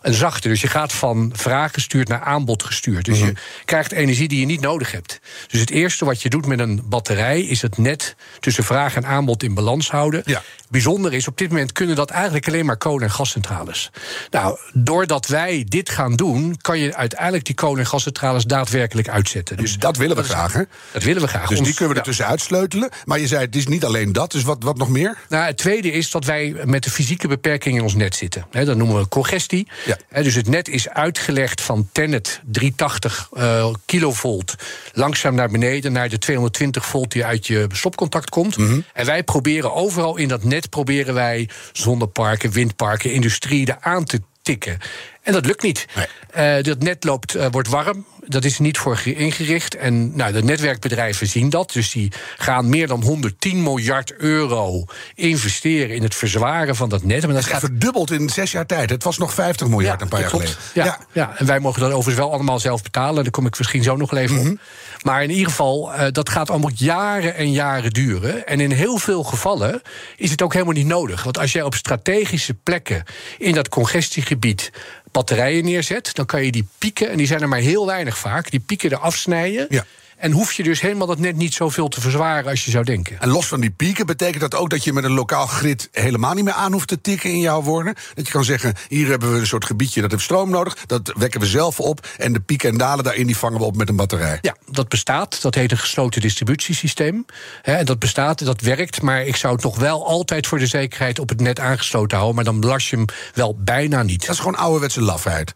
en 0.03 0.15
zachter. 0.15 0.51
Dus 0.51 0.61
je 0.61 0.69
gaat 0.69 0.93
van 0.93 1.33
vraag 1.37 1.73
gestuurd 1.73 2.09
naar 2.09 2.21
aanbod 2.21 2.63
gestuurd. 2.63 3.05
Dus 3.05 3.19
Mhm. 3.19 3.27
je 3.27 3.35
krijgt 3.65 3.93
energie 3.93 4.29
die 4.29 4.41
je 4.41 4.47
niet 4.47 4.61
nodig 4.61 4.93
hebt. 4.93 5.21
Dus 5.47 5.61
het 5.61 5.71
eerste 5.71 6.05
wat 6.05 6.23
je 6.23 6.29
doet 6.29 6.47
met 6.47 6.59
een 6.59 6.83
batterij 6.95 7.41
is 7.41 7.63
het 7.63 7.79
net 7.79 8.17
tussen 8.41 8.65
vraag 8.65 8.97
en 8.97 9.07
aanbod 9.07 9.43
in 9.43 9.55
balans 9.55 9.91
houden. 9.91 10.23
Ja. 10.25 10.43
Bijzonder 10.71 11.13
is, 11.13 11.29
op 11.29 11.39
dit 11.39 11.49
moment 11.49 11.73
kunnen 11.73 11.97
dat 11.97 12.11
eigenlijk 12.11 12.49
alleen 12.49 12.67
maar 12.67 12.77
kolen- 12.77 13.03
en 13.03 13.11
gascentrales. 13.11 13.91
Nou, 14.31 14.59
doordat 14.73 15.27
wij 15.27 15.65
dit 15.69 15.91
gaan 15.91 16.17
doen, 16.17 16.57
kan 16.61 16.79
je 16.79 16.95
uiteindelijk 16.95 17.45
die 17.45 17.55
kolen- 17.55 17.79
en 17.79 17.87
gascentrales 17.87 18.45
daadwerkelijk 18.45 19.09
uitzetten. 19.09 19.57
Dus 19.57 19.79
dat 19.79 19.97
willen 19.97 20.17
we 20.17 20.23
graag, 20.23 20.53
hè? 20.53 20.63
Dat 20.93 21.03
willen 21.03 21.23
we 21.23 21.29
graag. 21.29 21.49
Dus 21.49 21.61
die 21.61 21.75
kunnen 21.75 21.89
we 21.89 21.95
ja. 21.95 22.01
er 22.01 22.07
tussenuit 22.07 22.41
sleutelen. 22.41 22.89
Maar 23.05 23.19
je 23.19 23.27
zei, 23.27 23.45
het 23.45 23.57
is 23.57 23.67
niet 23.67 23.85
alleen 23.85 24.13
dat. 24.13 24.33
Dus 24.33 24.43
wat, 24.43 24.63
wat 24.63 24.77
nog 24.77 24.89
meer? 24.89 25.19
Nou, 25.29 25.45
het 25.45 25.57
tweede 25.57 25.91
is 25.91 26.11
dat 26.11 26.25
wij 26.25 26.57
met 26.65 26.85
de 26.85 26.91
fysieke 26.91 27.29
beperking 27.29 27.77
in 27.77 27.83
ons 27.83 27.95
net 27.95 28.15
zitten. 28.15 28.47
He, 28.51 28.65
dat 28.65 28.77
noemen 28.77 28.97
we 28.97 29.09
congestie. 29.09 29.69
Ja. 29.85 29.97
He, 30.09 30.23
dus 30.23 30.35
het 30.35 30.49
net 30.49 30.69
is 30.69 30.89
uitgelegd 30.89 31.61
van 31.61 31.89
Tenet 31.93 32.41
380 32.45 33.29
eh, 33.33 33.75
kilovolt 33.85 34.55
langzaam 34.93 35.35
naar 35.35 35.49
beneden 35.49 35.93
naar 35.93 36.09
de 36.09 36.19
220 36.19 36.84
volt 36.85 37.13
die 37.13 37.25
uit 37.25 37.47
je 37.47 37.67
stopcontact 37.73 38.31
komt. 38.31 38.57
Mhm. 38.57 38.81
En 38.93 39.07
wij 39.07 39.23
proberen 39.23 39.75
overal 39.75 40.17
in 40.17 40.29
dat 40.29 40.45
net 40.45 40.71
proberen 40.71 41.15
wij 41.15 41.49
zonneparken, 41.73 42.51
windparken, 42.51 43.13
industrie 43.13 43.67
er 43.67 43.79
aan 43.81 44.05
te 44.05 44.21
tikken. 44.43 44.79
En 45.23 45.33
dat 45.33 45.47
lukt 45.47 45.63
niet. 45.63 45.87
Nee. 45.95 46.07
Eh, 46.31 46.63
dat 46.63 46.83
net 46.83 47.05
loopt, 47.05 47.35
eh, 47.35 47.47
wordt 47.51 47.69
warm. 47.69 48.07
Dat 48.27 48.45
is 48.45 48.59
niet 48.59 48.79
voor 48.79 48.97
ge- 48.97 49.15
ingericht. 49.15 49.77
En 49.77 50.17
nou, 50.17 50.33
de 50.33 50.43
netwerkbedrijven 50.43 51.27
zien 51.27 51.51
dat. 51.51 51.73
Dus 51.73 51.91
die 51.93 52.13
gaan 52.37 52.69
meer 52.69 52.87
dan 52.87 53.03
110 53.03 53.63
miljard 53.63 54.13
euro 54.17 54.85
investeren 55.15 55.95
in 55.97 56.03
het 56.03 56.15
verzwaren 56.15 56.77
van 56.77 56.89
dat 56.89 57.03
net. 57.05 57.23
Maar 57.23 57.35
dat 57.35 57.43
Het 57.45 57.53
gaat 57.53 57.61
verdubbeld 57.61 58.11
in 58.11 58.29
zes 58.29 58.53
jaar 58.53 58.67
tijd. 58.67 58.91
Het 58.91 59.05
was 59.05 59.19
nog 59.19 59.35
50 59.35 59.69
miljard 59.69 60.01
een 60.01 60.09
paar 60.09 60.21
jaar 60.21 60.29
klopt. 60.31 60.45
geleden. 60.45 60.91
Ja, 60.91 60.99
ja. 61.13 61.35
en 61.39 61.47
wij 61.47 61.61
mogen 61.61 61.81
dat 61.81 61.91
overigens 61.93 62.25
wel 62.25 62.33
allemaal 62.33 62.59
zelf 62.61 62.83
betalen. 62.83 63.23
Daar 63.23 63.33
kom 63.33 63.47
ik 63.47 63.59
misschien 63.59 63.83
zo 63.83 63.97
nog 63.97 64.15
even 64.15 64.37
Mhm. 64.37 64.51
op. 64.51 64.59
Maar 65.03 65.23
in 65.23 65.31
ieder 65.31 65.49
geval, 65.49 65.93
eh, 65.95 66.07
dat 66.13 66.29
gaat 66.29 66.51
allemaal 66.51 66.71
jaren 66.75 67.35
en 67.37 67.53
jaren 67.53 67.91
duren. 67.91 68.47
En 68.47 68.61
in 68.61 68.71
heel 68.71 68.99
veel 68.99 69.23
gevallen 69.25 69.83
is 70.17 70.31
het 70.31 70.43
ook 70.43 70.53
helemaal 70.53 70.75
niet 70.75 70.87
nodig. 70.87 71.23
Want 71.23 71.39
als 71.39 71.53
jij 71.53 71.63
op 71.63 71.75
strategische 71.75 72.55
plekken 72.55 73.03
in 73.39 73.55
dat 73.55 73.69
congestiegebied 73.69 74.71
batterijen 75.15 75.65
neerzet, 75.65 76.15
dan 76.15 76.27
kan 76.27 76.45
je 76.45 76.53
die 76.53 76.67
pieken, 76.79 77.11
en 77.11 77.17
die 77.17 77.27
zijn 77.27 77.41
er 77.41 77.49
maar 77.49 77.59
heel 77.59 77.87
weinig 77.87 78.19
vaak, 78.19 78.51
die 78.51 78.61
pieken 78.61 78.91
er 78.91 78.99
afsnijden. 78.99 79.67
Ja. 79.69 79.85
En 80.25 80.33
hoef 80.33 80.53
je 80.53 80.63
dus 80.63 80.81
helemaal 80.81 81.07
dat 81.07 81.19
net 81.19 81.37
niet 81.37 81.55
zoveel 81.55 81.89
te 81.89 82.01
verzwaren 82.01 82.51
als 82.51 82.65
je 82.65 82.71
zou 82.71 82.85
denken. 82.85 83.21
En 83.21 83.29
los 83.29 83.47
van 83.47 83.61
die 83.61 83.71
pieken 83.71 84.07
betekent 84.07 84.41
dat 84.41 84.55
ook 84.55 84.71
dat 84.71 84.85
je 84.85 84.93
met 84.93 85.05
een 85.05 85.13
lokaal 85.13 85.47
grid 85.47 85.89
helemaal 85.93 86.35
niet 86.35 86.45
meer 86.45 86.53
aan 86.53 86.73
hoeft 86.73 86.89
te 86.89 87.01
tikken 87.01 87.31
in 87.31 87.41
jouw 87.41 87.63
woorden. 87.63 87.95
Dat 88.15 88.27
je 88.27 88.33
kan 88.33 88.45
zeggen: 88.45 88.75
hier 88.89 89.09
hebben 89.09 89.33
we 89.33 89.39
een 89.39 89.47
soort 89.47 89.65
gebiedje 89.65 90.01
dat 90.01 90.11
heeft 90.11 90.23
stroom 90.23 90.51
nodig. 90.51 90.77
Dat 90.87 91.13
wekken 91.17 91.41
we 91.41 91.47
zelf 91.47 91.81
op. 91.81 92.07
En 92.19 92.33
de 92.33 92.41
pieken 92.41 92.71
en 92.71 92.79
dalen 92.79 93.05
daarin 93.05 93.27
die 93.27 93.37
vangen 93.37 93.59
we 93.59 93.65
op 93.65 93.77
met 93.77 93.89
een 93.89 93.97
batterij. 93.97 94.39
Ja, 94.41 94.57
dat 94.71 94.89
bestaat. 94.89 95.43
Dat 95.43 95.55
heet 95.55 95.71
een 95.71 95.79
gesloten 95.79 96.21
distributiesysteem. 96.21 97.25
En 97.63 97.85
dat 97.85 97.99
bestaat, 97.99 98.45
dat 98.45 98.61
werkt. 98.61 99.03
Maar 99.03 99.23
ik 99.23 99.37
zou 99.37 99.55
het 99.55 99.63
nog 99.63 99.79
wel 99.79 100.07
altijd 100.07 100.47
voor 100.47 100.59
de 100.59 100.67
zekerheid 100.67 101.19
op 101.19 101.29
het 101.29 101.41
net 101.41 101.61
aangesloten 101.61 102.17
houden. 102.17 102.37
Maar 102.37 102.45
dan 102.45 102.61
belast 102.61 102.89
je 102.89 102.97
hem 102.97 103.07
wel 103.35 103.57
bijna 103.59 104.03
niet. 104.03 104.21
Dat 104.21 104.35
is 104.35 104.39
gewoon 104.39 104.57
ouderwetse 104.57 105.01
lafheid. 105.01 105.53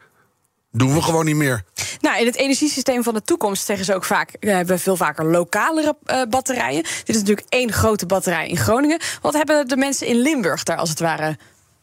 Doen 0.71 0.95
we 0.95 1.03
gewoon 1.03 1.25
niet 1.25 1.37
meer. 1.37 1.65
Nou, 2.01 2.21
in 2.21 2.27
het 2.27 2.37
energiesysteem 2.37 3.03
van 3.03 3.15
de 3.15 3.23
toekomst 3.23 3.65
zeggen 3.65 3.85
ze 3.85 3.95
ook 3.95 4.05
vaak: 4.05 4.37
we 4.41 4.51
hebben 4.51 4.79
veel 4.79 4.97
vaker 4.97 5.25
lokalere 5.25 5.97
uh, 6.07 6.23
batterijen. 6.29 6.83
Dit 6.83 7.09
is 7.09 7.17
natuurlijk 7.17 7.47
één 7.49 7.73
grote 7.73 8.07
batterij 8.07 8.49
in 8.49 8.57
Groningen. 8.57 9.01
Wat 9.21 9.35
hebben 9.35 9.69
de 9.69 9.77
mensen 9.77 10.07
in 10.07 10.17
Limburg 10.17 10.63
daar 10.63 10.77
als 10.77 10.89
het 10.89 11.01
ware 11.01 11.37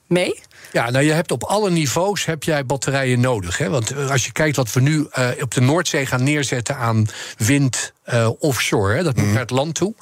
mee? 0.07 0.39
Ja, 0.71 0.89
nou 0.89 1.05
je 1.05 1.11
hebt 1.11 1.31
op 1.31 1.43
alle 1.43 1.69
niveaus 1.69 2.25
heb 2.25 2.43
jij 2.43 2.65
batterijen 2.65 3.19
nodig. 3.19 3.57
Hè? 3.57 3.69
Want 3.69 3.91
eh, 3.91 4.11
als 4.11 4.25
je 4.25 4.31
kijkt 4.31 4.55
wat 4.55 4.73
we 4.73 4.81
nu 4.81 5.07
uh, 5.17 5.27
op 5.41 5.53
de 5.53 5.61
Noordzee 5.61 6.05
gaan 6.05 6.23
neerzetten 6.23 6.77
aan 6.77 7.05
wind, 7.37 7.93
uh, 8.13 8.29
offshore. 8.39 8.95
Hè? 8.95 9.03
Dat 9.03 9.15
moet 9.15 9.25
mm. 9.25 9.31
naar 9.31 9.41
het 9.41 9.50
land 9.50 9.75
toe. 9.75 9.95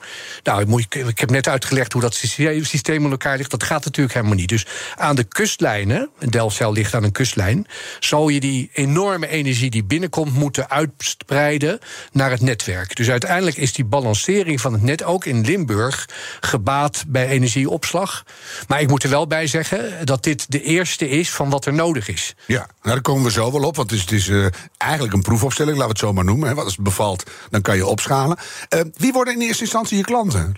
Nou, 0.43 0.79
ik, 0.79 0.95
ik 0.95 1.19
heb 1.19 1.29
net 1.29 1.47
uitgelegd 1.47 1.93
hoe 1.93 2.01
dat 2.01 2.15
systeem 2.61 3.05
in 3.05 3.11
elkaar 3.11 3.37
ligt. 3.37 3.51
Dat 3.51 3.63
gaat 3.63 3.85
natuurlijk 3.85 4.15
helemaal 4.15 4.35
niet. 4.35 4.49
Dus 4.49 4.65
aan 4.95 5.15
de 5.15 5.23
kustlijnen, 5.23 6.09
Delfzijl 6.29 6.73
ligt 6.73 6.93
aan 6.93 7.03
een 7.03 7.11
kustlijn, 7.11 7.67
zal 7.99 8.29
je 8.29 8.39
die 8.39 8.69
enorme 8.73 9.27
energie 9.27 9.69
die 9.69 9.83
binnenkomt 9.83 10.33
moeten 10.33 10.69
uitspreiden 10.69 11.79
naar 12.11 12.31
het 12.31 12.41
netwerk. 12.41 12.95
Dus 12.95 13.09
uiteindelijk 13.09 13.57
is 13.57 13.73
die 13.73 13.85
balancering 13.85 14.61
van 14.61 14.73
het 14.73 14.81
net 14.81 15.03
ook 15.03 15.25
in 15.25 15.45
Limburg 15.45 16.09
gebaat 16.39 17.03
bij 17.07 17.27
energieopslag. 17.27 18.23
Maar 18.67 18.81
ik 18.81 18.87
moet 18.87 19.03
er 19.03 19.09
wel 19.09 19.27
bij 19.27 19.47
zeggen 19.47 20.05
dat 20.05 20.23
dit 20.23 20.51
de 20.51 20.61
eerste 20.61 21.09
is 21.09 21.31
van 21.31 21.49
wat 21.49 21.65
er 21.65 21.73
nodig 21.73 22.07
is. 22.07 22.35
Ja, 22.45 22.57
nou, 22.57 22.67
daar 22.81 23.01
komen 23.01 23.23
we 23.23 23.31
zo 23.31 23.51
wel 23.51 23.63
op. 23.63 23.75
Want 23.75 23.89
het 23.89 23.99
is, 23.99 24.05
het 24.05 24.11
is 24.11 24.27
uh, 24.27 24.47
eigenlijk 24.77 25.13
een 25.13 25.21
proefopstelling, 25.21 25.77
laten 25.77 25.93
we 25.93 25.99
het 25.99 26.07
zo 26.07 26.13
maar 26.13 26.25
noemen. 26.25 26.47
Hè. 26.49 26.55
Wat 26.55 26.63
als 26.63 26.75
het 26.75 26.83
bevalt, 26.83 27.23
dan 27.49 27.61
kan 27.61 27.75
je 27.75 27.87
opschalen. 27.93 28.37
Uh, 28.69 28.81
wie 28.97 29.11
worden 29.13 29.33
in 29.33 29.41
eerste 29.41 29.63
instantie 29.63 29.97
je 29.97 30.03
klanten? 30.03 30.55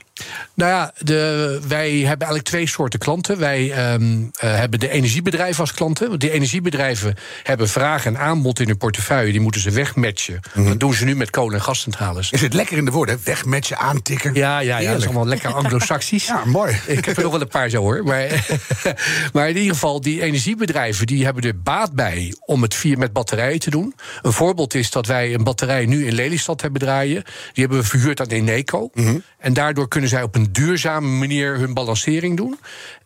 Nou 0.53 0.71
ja, 0.71 0.93
de, 0.97 1.59
wij 1.67 1.91
hebben 1.91 2.27
eigenlijk 2.27 2.43
twee 2.43 2.67
soorten 2.67 2.99
klanten. 2.99 3.39
Wij 3.39 3.93
um, 3.93 4.21
uh, 4.21 4.29
hebben 4.39 4.79
de 4.79 4.89
energiebedrijven 4.89 5.59
als 5.59 5.73
klanten. 5.73 6.09
Want 6.09 6.21
die 6.21 6.31
energiebedrijven 6.31 7.15
hebben 7.43 7.69
vraag 7.69 8.05
en 8.05 8.17
aanbod 8.17 8.59
in 8.59 8.67
hun 8.67 8.77
portefeuille. 8.77 9.31
Die 9.31 9.41
moeten 9.41 9.61
ze 9.61 9.71
wegmatchen. 9.71 10.39
Mm. 10.53 10.67
Dat 10.67 10.79
doen 10.79 10.93
ze 10.93 11.05
nu 11.05 11.15
met 11.15 11.29
kolen- 11.29 11.53
en 11.55 11.61
gascentrales. 11.61 12.31
Is 12.31 12.41
het 12.41 12.53
lekker 12.53 12.77
in 12.77 12.85
de 12.85 12.91
woorden? 12.91 13.19
Wegmatchen, 13.23 13.77
aantikken? 13.77 14.33
Ja, 14.33 14.59
ja, 14.59 14.77
ja 14.77 14.91
dat 14.91 14.99
is 14.99 15.05
allemaal 15.05 15.27
lekker 15.27 15.53
anglo-saxisch. 15.53 16.25
ja, 16.35 16.45
mooi. 16.45 16.79
Ik 16.87 17.05
heb 17.05 17.17
er 17.17 17.23
nog 17.23 17.31
wel 17.31 17.41
een 17.41 17.47
paar 17.47 17.69
zo 17.69 17.81
hoor. 17.81 18.03
Maar, 18.03 18.47
maar 19.33 19.49
in 19.49 19.57
ieder 19.57 19.73
geval, 19.73 20.01
die 20.01 20.21
energiebedrijven 20.21 21.07
die 21.07 21.25
hebben 21.25 21.43
er 21.43 21.61
baat 21.61 21.91
bij 21.91 22.35
om 22.39 22.61
het 22.61 22.73
via 22.73 22.97
met 22.97 23.13
batterijen 23.13 23.59
te 23.59 23.69
doen. 23.69 23.95
Een 24.21 24.33
voorbeeld 24.33 24.73
is 24.73 24.91
dat 24.91 25.05
wij 25.05 25.33
een 25.33 25.43
batterij 25.43 25.85
nu 25.85 26.07
in 26.07 26.13
Lelystad 26.13 26.61
hebben 26.61 26.81
draaien. 26.81 27.23
Die 27.53 27.63
hebben 27.63 27.77
we 27.77 27.87
verhuurd 27.87 28.19
aan 28.19 28.27
Eneco. 28.27 28.89
Mm 28.93 29.05
-hmm. 29.05 29.23
En 29.37 29.53
daardoor 29.53 29.87
kunnen 29.87 30.09
zij 30.09 30.23
op 30.23 30.35
een 30.35 30.51
duurzame 30.51 31.07
manier 31.07 31.57
hun 31.57 31.73
balancering 31.73 32.37
doen. 32.37 32.59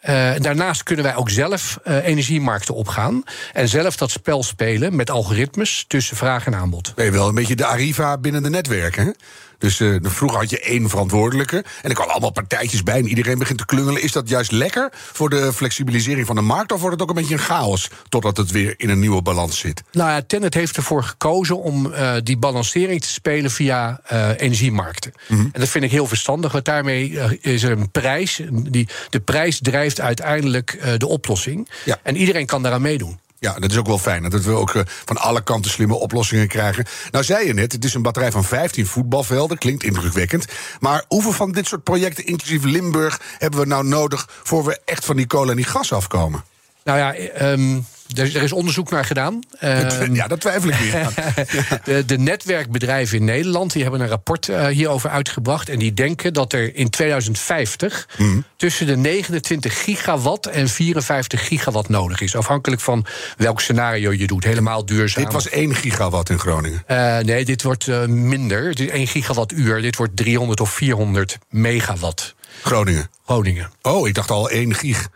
Uh, 0.09 0.31
daarnaast 0.37 0.83
kunnen 0.83 1.05
wij 1.05 1.15
ook 1.15 1.29
zelf 1.29 1.79
uh, 1.87 2.05
energiemarkten 2.05 2.75
opgaan. 2.75 3.23
En 3.53 3.67
zelf 3.67 3.97
dat 3.97 4.11
spel 4.11 4.43
spelen 4.43 4.95
met 4.95 5.09
algoritmes 5.09 5.85
tussen 5.87 6.17
vraag 6.17 6.45
en 6.45 6.55
aanbod. 6.55 6.95
Ben 6.95 7.05
je 7.05 7.11
wel 7.11 7.27
een 7.27 7.35
beetje 7.35 7.55
de 7.55 7.65
Arriva 7.65 8.17
binnen 8.17 8.43
de 8.43 8.49
netwerken, 8.49 9.05
hè? 9.05 9.11
Dus 9.59 9.79
uh, 9.79 9.97
vroeger 10.01 10.39
had 10.39 10.49
je 10.49 10.59
één 10.59 10.89
verantwoordelijke. 10.89 11.57
En 11.57 11.89
er 11.89 11.93
kwamen 11.93 12.11
allemaal 12.11 12.31
partijtjes 12.31 12.83
bij 12.83 12.97
en 12.97 13.07
iedereen 13.07 13.39
begint 13.39 13.57
te 13.57 13.65
klungelen. 13.65 14.01
Is 14.01 14.11
dat 14.11 14.29
juist 14.29 14.51
lekker 14.51 14.89
voor 14.93 15.29
de 15.29 15.53
flexibilisering 15.53 16.27
van 16.27 16.35
de 16.35 16.41
markt? 16.41 16.71
Of 16.71 16.79
wordt 16.79 16.93
het 16.99 17.09
ook 17.09 17.09
een 17.09 17.21
beetje 17.21 17.33
een 17.33 17.39
chaos 17.39 17.89
totdat 18.09 18.37
het 18.37 18.51
weer 18.51 18.73
in 18.77 18.89
een 18.89 18.99
nieuwe 18.99 19.21
balans 19.21 19.59
zit? 19.59 19.83
Nou 19.91 20.09
ja, 20.09 20.21
Tennet 20.21 20.53
heeft 20.53 20.77
ervoor 20.77 21.03
gekozen 21.03 21.61
om 21.61 21.85
uh, 21.85 22.13
die 22.23 22.37
balancering 22.37 23.01
te 23.01 23.09
spelen 23.09 23.51
via 23.51 24.01
uh, 24.11 24.29
energiemarkten. 24.37 25.13
Mm 25.27 25.37
-hmm. 25.37 25.49
En 25.53 25.59
dat 25.59 25.69
vind 25.69 25.83
ik 25.83 25.91
heel 25.91 26.07
verstandig, 26.07 26.51
want 26.51 26.65
daarmee 26.65 27.19
is 27.41 27.63
er 27.63 27.71
een 27.71 27.91
prijs. 27.91 28.41
Die, 28.51 28.87
de 29.09 29.19
prijs 29.19 29.59
drijft 29.61 30.01
uiteindelijk 30.01 30.97
de 30.97 31.07
oplossing. 31.07 31.69
Ja. 31.85 31.99
En 32.03 32.15
iedereen 32.15 32.45
kan 32.45 32.61
daaraan 32.61 32.81
meedoen. 32.81 33.19
Ja, 33.39 33.53
dat 33.53 33.71
is 33.71 33.77
ook 33.77 33.87
wel 33.87 33.97
fijn. 33.97 34.29
Dat 34.29 34.43
we 34.43 34.51
ook 34.51 34.73
uh, 34.73 34.81
van 35.05 35.17
alle 35.17 35.43
kanten 35.43 35.71
slimme 35.71 35.95
oplossingen 35.95 36.47
krijgen. 36.47 36.85
Nou, 37.11 37.23
zei 37.23 37.47
je 37.47 37.53
net, 37.53 37.71
het 37.71 37.85
is 37.85 37.93
een 37.93 38.01
batterij 38.01 38.31
van 38.31 38.43
15 38.43 38.85
voetbalvelden. 38.85 39.57
Klinkt 39.57 39.83
indrukwekkend. 39.83 40.45
Maar 40.79 41.03
hoeveel 41.07 41.31
van 41.31 41.51
dit 41.51 41.67
soort 41.67 41.83
projecten, 41.83 42.25
inclusief 42.25 42.63
Limburg, 42.63 43.21
hebben 43.37 43.59
we 43.59 43.65
nou 43.65 43.85
nodig 43.85 44.27
voor 44.43 44.65
we 44.65 44.79
echt 44.85 45.05
van 45.05 45.15
die 45.15 45.27
kolen 45.27 45.49
en 45.49 45.55
die 45.55 45.65
gas 45.65 45.93
afkomen? 45.93 46.43
Nou 46.83 46.97
ja, 46.97 47.15
um, 47.51 47.85
er, 48.15 48.35
er, 48.35 48.43
is 48.43 48.51
onderzoek 48.51 48.89
naar 48.89 49.05
gedaan. 49.05 49.39
Um, 49.63 50.15
ja, 50.15 50.27
dat 50.27 50.41
twijfel 50.41 50.69
ik 50.69 50.79
niet 50.79 50.93
aan. 50.93 51.13
de, 51.83 52.05
de, 52.05 52.17
netwerkbedrijven 52.17 53.17
in 53.17 53.25
Nederland 53.25 53.73
die 53.73 53.81
hebben 53.81 54.01
een 54.01 54.07
rapport 54.07 54.47
uh, 54.47 54.67
hierover 54.67 55.09
uitgebracht. 55.09 55.69
En 55.69 55.79
die 55.79 55.93
denken 55.93 56.33
dat 56.33 56.53
er 56.53 56.75
in 56.75 56.89
2050 56.89 58.07
mm. 58.17 58.43
tussen 58.55 58.87
de 58.87 58.97
29 58.97 59.83
gigawatt 59.83 60.45
en 60.45 60.69
54 60.69 61.47
gigawatt 61.47 61.89
nodig 61.89 62.21
is. 62.21 62.35
Afhankelijk 62.35 62.81
van 62.81 63.05
welk 63.37 63.61
scenario 63.61 64.11
je 64.11 64.27
doet. 64.27 64.43
Helemaal 64.43 64.85
duurzaam. 64.85 65.23
Dit 65.23 65.33
was 65.33 65.49
1 65.49 65.75
gigawatt 65.75 66.29
in 66.29 66.39
Groningen? 66.39 66.83
Uh, 66.87 67.17
nee, 67.17 67.45
dit 67.45 67.63
wordt 67.63 67.87
uh, 67.87 68.05
minder. 68.05 68.69
Het 68.69 68.79
is 68.79 68.87
1 68.87 69.07
gigawattuur. 69.07 69.81
Dit 69.81 69.95
wordt 69.95 70.17
300 70.17 70.59
of 70.59 70.71
400 70.71 71.37
megawatt. 71.49 72.35
Groningen? 72.63 73.09
Groningen. 73.25 73.71
Oh, 73.81 74.07
ik 74.07 74.13
dacht 74.13 74.31
al 74.31 74.49
1 74.49 74.75
gig. 74.75 75.09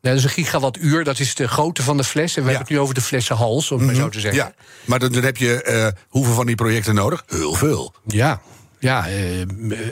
Dat 0.00 0.16
is 0.16 0.24
een 0.24 0.30
gigawattuur, 0.30 1.04
dat 1.04 1.18
is 1.18 1.34
de 1.34 1.48
grootte 1.48 1.82
van 1.82 1.96
de 1.96 2.04
fles. 2.04 2.36
En 2.36 2.42
we 2.42 2.50
ja. 2.50 2.56
hebben 2.56 2.66
het 2.66 2.68
nu 2.68 2.78
over 2.78 2.94
de 2.94 3.00
flessenhals, 3.00 3.70
om 3.70 3.78
het 3.78 3.86
mm 3.86 3.92
-hmm. 3.92 4.02
maar 4.02 4.12
zo 4.12 4.18
te 4.18 4.20
zeggen. 4.20 4.42
Ja, 4.42 4.54
maar 4.84 4.98
dan, 4.98 5.12
dan 5.12 5.22
heb 5.22 5.36
je 5.36 5.66
uh, 5.68 6.02
hoeveel 6.08 6.34
van 6.34 6.46
die 6.46 6.54
projecten 6.54 6.94
nodig? 6.94 7.24
Heel 7.26 7.54
veel. 7.54 7.94
Ja, 8.06 8.40
ja, 8.80 9.08
uh, 9.08 9.40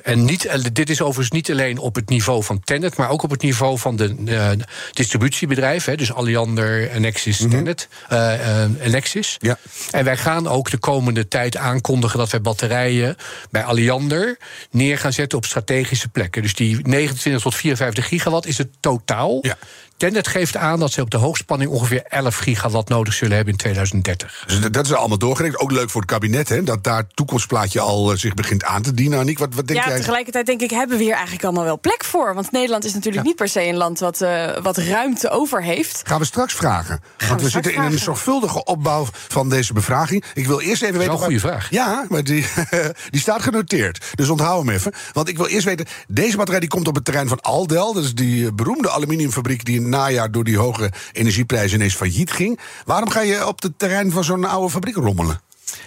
en 0.03 0.25
niet, 0.25 0.75
dit 0.75 0.91
is 0.91 1.01
overigens 1.01 1.31
niet 1.31 1.51
alleen 1.51 1.79
op 1.79 1.95
het 1.95 2.09
niveau 2.09 2.45
van 2.45 2.61
Tennet, 2.61 2.97
maar 2.97 3.11
ook 3.11 3.23
op 3.23 3.31
het 3.31 3.43
niveau 3.43 3.79
van 3.79 3.97
de 3.97 4.15
uh, 4.25 4.51
distributiebedrijven. 4.93 5.97
Dus 5.97 6.13
Alliander, 6.13 6.91
Enexis, 6.91 7.39
mm 7.39 7.47
-hmm. 7.47 7.57
Tennet, 7.57 7.89
uh, 8.13 8.63
Enexis. 8.81 9.37
Ja. 9.39 9.59
En 9.91 10.05
wij 10.05 10.17
gaan 10.17 10.49
ook 10.49 10.71
de 10.71 10.79
komende 10.79 11.29
tijd 11.29 11.57
aankondigen 11.57 12.19
dat 12.19 12.31
wij 12.31 12.41
batterijen 12.41 13.17
bij 13.51 13.65
Alliander 13.65 14.39
neer 14.71 14.99
gaan 14.99 15.13
zetten 15.13 15.39
op 15.39 15.45
strategische 15.45 16.09
plekken. 16.09 16.43
Dus 16.43 16.55
die 16.55 16.79
29 16.83 17.43
tot 17.43 17.55
54 17.55 18.07
gigawatt 18.07 18.47
is 18.47 18.59
het 18.59 18.69
totaal. 18.81 19.39
Ja. 19.41 19.57
Tennet 19.99 20.29
geeft 20.29 20.57
aan 20.57 20.81
dat 20.81 20.93
ze 20.93 21.01
op 21.01 21.11
de 21.11 21.17
hoogspanning 21.17 21.71
ongeveer 21.71 22.03
11 22.03 22.37
gigawatt 22.37 22.89
nodig 22.89 23.15
zullen 23.15 23.37
hebben 23.37 23.53
in 23.53 23.59
2030. 23.59 24.45
Dus 24.47 24.61
dat 24.71 24.87
is 24.87 24.93
allemaal 24.93 25.19
doorgerekend. 25.19 25.61
Ook 25.61 25.71
leuk 25.71 25.91
voor 25.91 26.01
het 26.01 26.11
kabinet, 26.11 26.49
hè? 26.49 26.63
Dat 26.63 26.85
daar 26.85 26.97
het 26.97 27.17
toekomstplaatje 27.17 27.81
al 27.81 28.13
uh, 28.13 28.19
zich 28.19 28.35
begint 28.35 28.65
aan 28.65 28.83
te 28.83 28.95
dienen. 28.95 29.19
Aniek, 29.19 29.39
wat, 29.39 29.55
wat 29.55 29.67
denk 29.67 29.81
ja, 29.81 29.89
jij? 29.89 29.97
tegelijkertijd 29.97 30.47
denk 30.47 30.61
ik, 30.61 30.71
hebben 30.71 30.97
we 30.97 31.03
hier 31.03 31.13
eigenlijk 31.13 31.45
allemaal 31.45 31.65
wel 31.65 31.81
plek 31.81 32.05
voor? 32.05 32.35
Want 32.35 32.53
Nederland 32.53 32.85
is 32.85 32.95
natuurlijk 32.95 33.23
ja. 33.23 33.29
niet 33.29 33.37
per 33.37 33.49
se 33.49 33.67
een 33.67 33.77
land 33.77 33.99
wat, 33.99 34.21
uh, 34.21 34.57
wat 34.63 34.77
ruimte 34.77 35.31
over 35.31 35.63
heeft. 35.63 36.03
Gaan 36.05 36.19
we 36.19 36.25
straks 36.25 36.55
vragen. 36.55 37.01
Gaan 37.17 37.29
Want 37.29 37.41
we, 37.41 37.47
we 37.47 37.53
zitten 37.53 37.73
vragen. 37.73 37.91
in 37.91 37.97
een 37.97 38.03
zorgvuldige 38.03 38.65
opbouw 38.65 39.07
van 39.13 39.49
deze 39.49 39.73
bevraging. 39.73 40.25
Ik 40.35 40.47
wil 40.47 40.61
eerst 40.61 40.83
even 40.83 40.99
weten. 40.99 41.11
Dat 41.11 41.21
is 41.21 41.35
een 41.35 41.41
goede 41.41 41.49
vraag. 41.49 41.71
Ja, 41.71 42.07
maar 42.09 42.25
die, 42.25 42.47
die 43.11 43.21
staat 43.21 43.43
genoteerd. 43.43 44.05
Dus 44.15 44.29
onthoud 44.29 44.65
hem 44.65 44.75
even. 44.75 44.93
Want 45.13 45.29
ik 45.29 45.37
wil 45.37 45.47
eerst 45.47 45.65
weten, 45.65 45.87
deze 46.09 46.37
batterij 46.37 46.61
die 46.61 46.69
komt 46.69 46.89
op 46.89 46.95
het 46.95 47.05
terrein 47.05 47.29
van 47.29 47.41
Aldel. 47.41 47.93
Dat 47.93 48.05
is 48.05 48.15
die 48.15 48.53
beroemde 48.53 48.91
aluminiumfabriek 48.91 49.65
die 49.65 49.77
in 49.77 49.88
najaar 49.89 50.31
door 50.31 50.45
die 50.45 50.59
hoge 50.59 50.93
energieprijzen 51.13 51.77
ineens 51.79 51.95
failliet 51.95 52.33
ging. 52.33 52.61
Waarom 52.85 53.11
ga 53.11 53.21
je 53.21 53.47
op 53.47 53.63
het 53.63 53.79
terrein 53.79 54.11
van 54.11 54.25
zo'n 54.25 54.45
oude 54.45 54.71
fabriek 54.71 54.97
rommelen? 54.97 55.41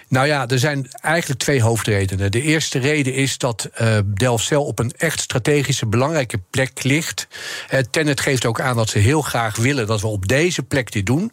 Nou 0.07 0.27
ja, 0.27 0.47
er 0.47 0.59
zijn 0.59 0.87
eigenlijk 1.01 1.39
twee 1.39 1.61
hoofdredenen. 1.61 2.31
De 2.31 2.41
eerste 2.41 2.79
reden 2.79 3.13
is 3.13 3.37
dat 3.37 3.69
uh, 3.81 3.97
Delfzijl 4.05 4.63
op 4.63 4.79
een 4.79 4.93
echt 4.97 5.19
strategische 5.19 5.85
belangrijke 5.85 6.39
plek 6.49 6.83
ligt. 6.83 7.27
Uh, 7.73 7.79
Tennet 7.91 8.19
geeft 8.19 8.45
ook 8.45 8.61
aan 8.61 8.75
dat 8.75 8.89
ze 8.89 8.97
heel 8.97 9.21
graag 9.21 9.55
willen 9.55 9.87
dat 9.87 10.01
we 10.01 10.07
op 10.07 10.27
deze 10.27 10.63
plek 10.63 10.91
dit 10.91 11.05
doen. 11.05 11.31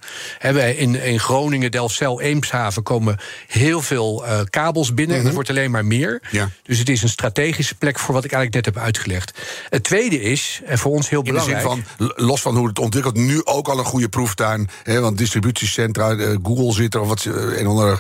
In, 0.76 1.02
in 1.02 1.20
Groningen, 1.20 1.70
Delfzijl, 1.70 2.20
Eemshaven 2.20 2.82
komen 2.82 3.18
heel 3.46 3.82
veel 3.82 4.24
uh, 4.26 4.40
kabels 4.50 4.94
binnen. 4.94 5.06
Mm 5.06 5.10
-hmm. 5.12 5.18
En 5.20 5.24
het 5.24 5.34
wordt 5.34 5.50
alleen 5.50 5.70
maar 5.70 5.84
meer. 5.84 6.22
Ja. 6.30 6.50
Dus 6.62 6.78
het 6.78 6.88
is 6.88 7.02
een 7.02 7.08
strategische 7.08 7.74
plek 7.74 7.98
voor 7.98 8.14
wat 8.14 8.24
ik 8.24 8.32
eigenlijk 8.32 8.66
net 8.66 8.74
heb 8.74 8.84
uitgelegd. 8.84 9.38
Het 9.68 9.84
tweede 9.84 10.20
is, 10.20 10.60
en 10.64 10.78
voor 10.78 10.92
ons 10.92 11.08
heel 11.08 11.22
In 11.22 11.32
belangrijk. 11.32 11.62
De 11.62 11.68
zin 11.68 11.84
van, 11.98 12.26
los 12.26 12.40
van 12.40 12.56
hoe 12.56 12.68
het 12.68 12.78
ontwikkelt, 12.78 13.16
nu 13.16 13.44
ook 13.44 13.68
al 13.68 13.78
een 13.78 13.84
goede 13.84 14.08
proeftuin. 14.08 14.68
Hè, 14.82 15.00
want 15.00 15.18
distributiecentra, 15.18 16.36
Google 16.42 16.72
zit 16.72 16.94
er, 16.94 17.00
of 17.00 17.08
wat, 17.08 17.24
een 17.24 17.66
ander 17.66 17.98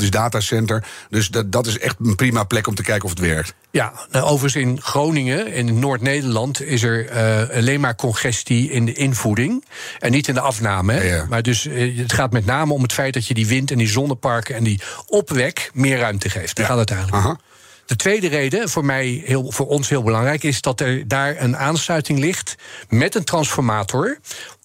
gigantisch 0.00 0.10
datacenter. 0.10 0.84
Dus 1.10 1.28
dat, 1.28 1.52
dat 1.52 1.66
is 1.66 1.78
echt 1.78 1.96
een 2.02 2.14
prima 2.14 2.44
plek 2.44 2.66
om 2.66 2.74
te 2.74 2.82
kijken 2.82 3.04
of 3.04 3.10
het 3.10 3.18
werkt. 3.18 3.54
Ja, 3.70 3.92
nou, 4.10 4.24
overigens 4.24 4.64
in 4.64 4.80
Groningen, 4.80 5.52
in 5.52 5.78
Noord-Nederland, 5.78 6.62
is 6.62 6.82
er 6.82 7.10
uh, 7.50 7.56
alleen 7.56 7.80
maar 7.80 7.94
congestie 7.94 8.70
in 8.70 8.84
de 8.84 8.92
invoeding. 8.92 9.64
En 9.98 10.10
niet 10.10 10.28
in 10.28 10.34
de 10.34 10.40
afname. 10.40 11.04
Ja. 11.04 11.26
Maar 11.28 11.42
dus 11.42 11.66
uh, 11.66 11.98
het 11.98 12.12
gaat 12.12 12.32
met 12.32 12.46
name 12.46 12.72
om 12.72 12.82
het 12.82 12.92
feit 12.92 13.14
dat 13.14 13.26
je 13.26 13.34
die 13.34 13.46
wind 13.46 13.70
en 13.70 13.78
die 13.78 13.88
zonneparken 13.88 14.54
en 14.54 14.64
die 14.64 14.80
opwek 15.06 15.70
meer 15.74 15.98
ruimte 15.98 16.30
geeft. 16.30 16.56
Daar 16.56 16.66
Ja. 16.66 16.70
gaat 16.72 16.80
het 16.80 16.90
eigenlijk. 16.90 17.24
Aha. 17.24 17.38
De 17.86 17.96
tweede 17.96 18.28
reden, 18.28 18.68
voor, 18.68 18.84
mij 18.84 19.22
heel, 19.24 19.50
voor 19.52 19.66
ons 19.66 19.88
heel 19.88 20.02
belangrijk, 20.02 20.42
is 20.42 20.60
dat 20.60 20.80
er 20.80 21.08
daar 21.08 21.36
een 21.38 21.56
aansluiting 21.56 22.18
ligt 22.18 22.54
met 22.88 23.14
een 23.14 23.24
transformator 23.24 24.18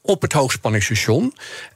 op 0.06 0.22
het 0.22 0.34
hoogspanningsstation. 0.34 1.34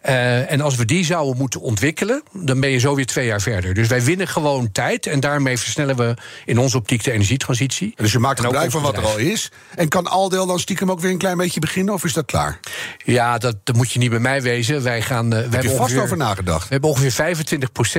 Uh, 0.10 0.52
en 0.52 0.62
als 0.62 0.76
we 0.76 0.86
die 0.86 1.06
zouden 1.06 1.38
moeten 1.38 1.62
ontwikkelen, 1.62 2.24
dan 2.34 2.60
ben 2.60 2.70
je 2.70 2.78
zo 2.78 2.96
weer 2.96 3.06
twee 3.06 3.26
jaar 3.26 3.42
verder. 3.42 3.74
Dus 3.74 3.88
wij 3.88 4.04
winnen 4.04 4.28
gewoon 4.28 4.72
tijd 4.72 5.06
en 5.06 5.20
daarmee 5.20 5.58
versnellen 5.58 5.96
we 5.96 6.14
in 6.46 6.58
onze 6.58 6.78
optiek 6.78 7.04
de 7.04 7.12
energietransitie. 7.12 7.94
Dus 7.96 8.12
je 8.12 8.20
maakt 8.20 8.40
gebruik 8.40 8.72
van 8.72 8.82
wat 8.82 8.98
er 8.98 9.06
al 9.06 9.18
is. 9.18 9.52
En 9.76 9.88
kan 9.88 10.08
Aldeel 10.08 10.46
dan 10.46 10.60
stiekem 10.60 10.92
ook 10.92 11.00
weer 11.00 11.12
een 11.12 11.18
klein 11.18 11.38
beetje 11.38 11.60
beginnen, 11.60 11.94
of 11.94 12.04
is 12.04 12.14
dat 12.14 12.26
klaar? 12.26 12.60
Ja, 13.06 13.38
dat, 13.38 13.56
dat 13.64 13.76
moet 13.76 13.92
je 13.92 14.00
niet 14.00 14.10
bij 14.10 14.20
mij 14.20 14.42
wezen. 14.42 14.84
Wij 14.84 15.02
gaan. 15.02 15.26
Uh, 15.26 15.30
we 15.32 15.36
Heb 15.36 15.64
je 15.64 15.70
vast 15.70 15.80
ongeveer, 15.80 16.02
over 16.02 16.18
nagedacht? 16.18 16.64
We 16.64 16.74
hebben 16.74 16.90
ongeveer 16.90 17.36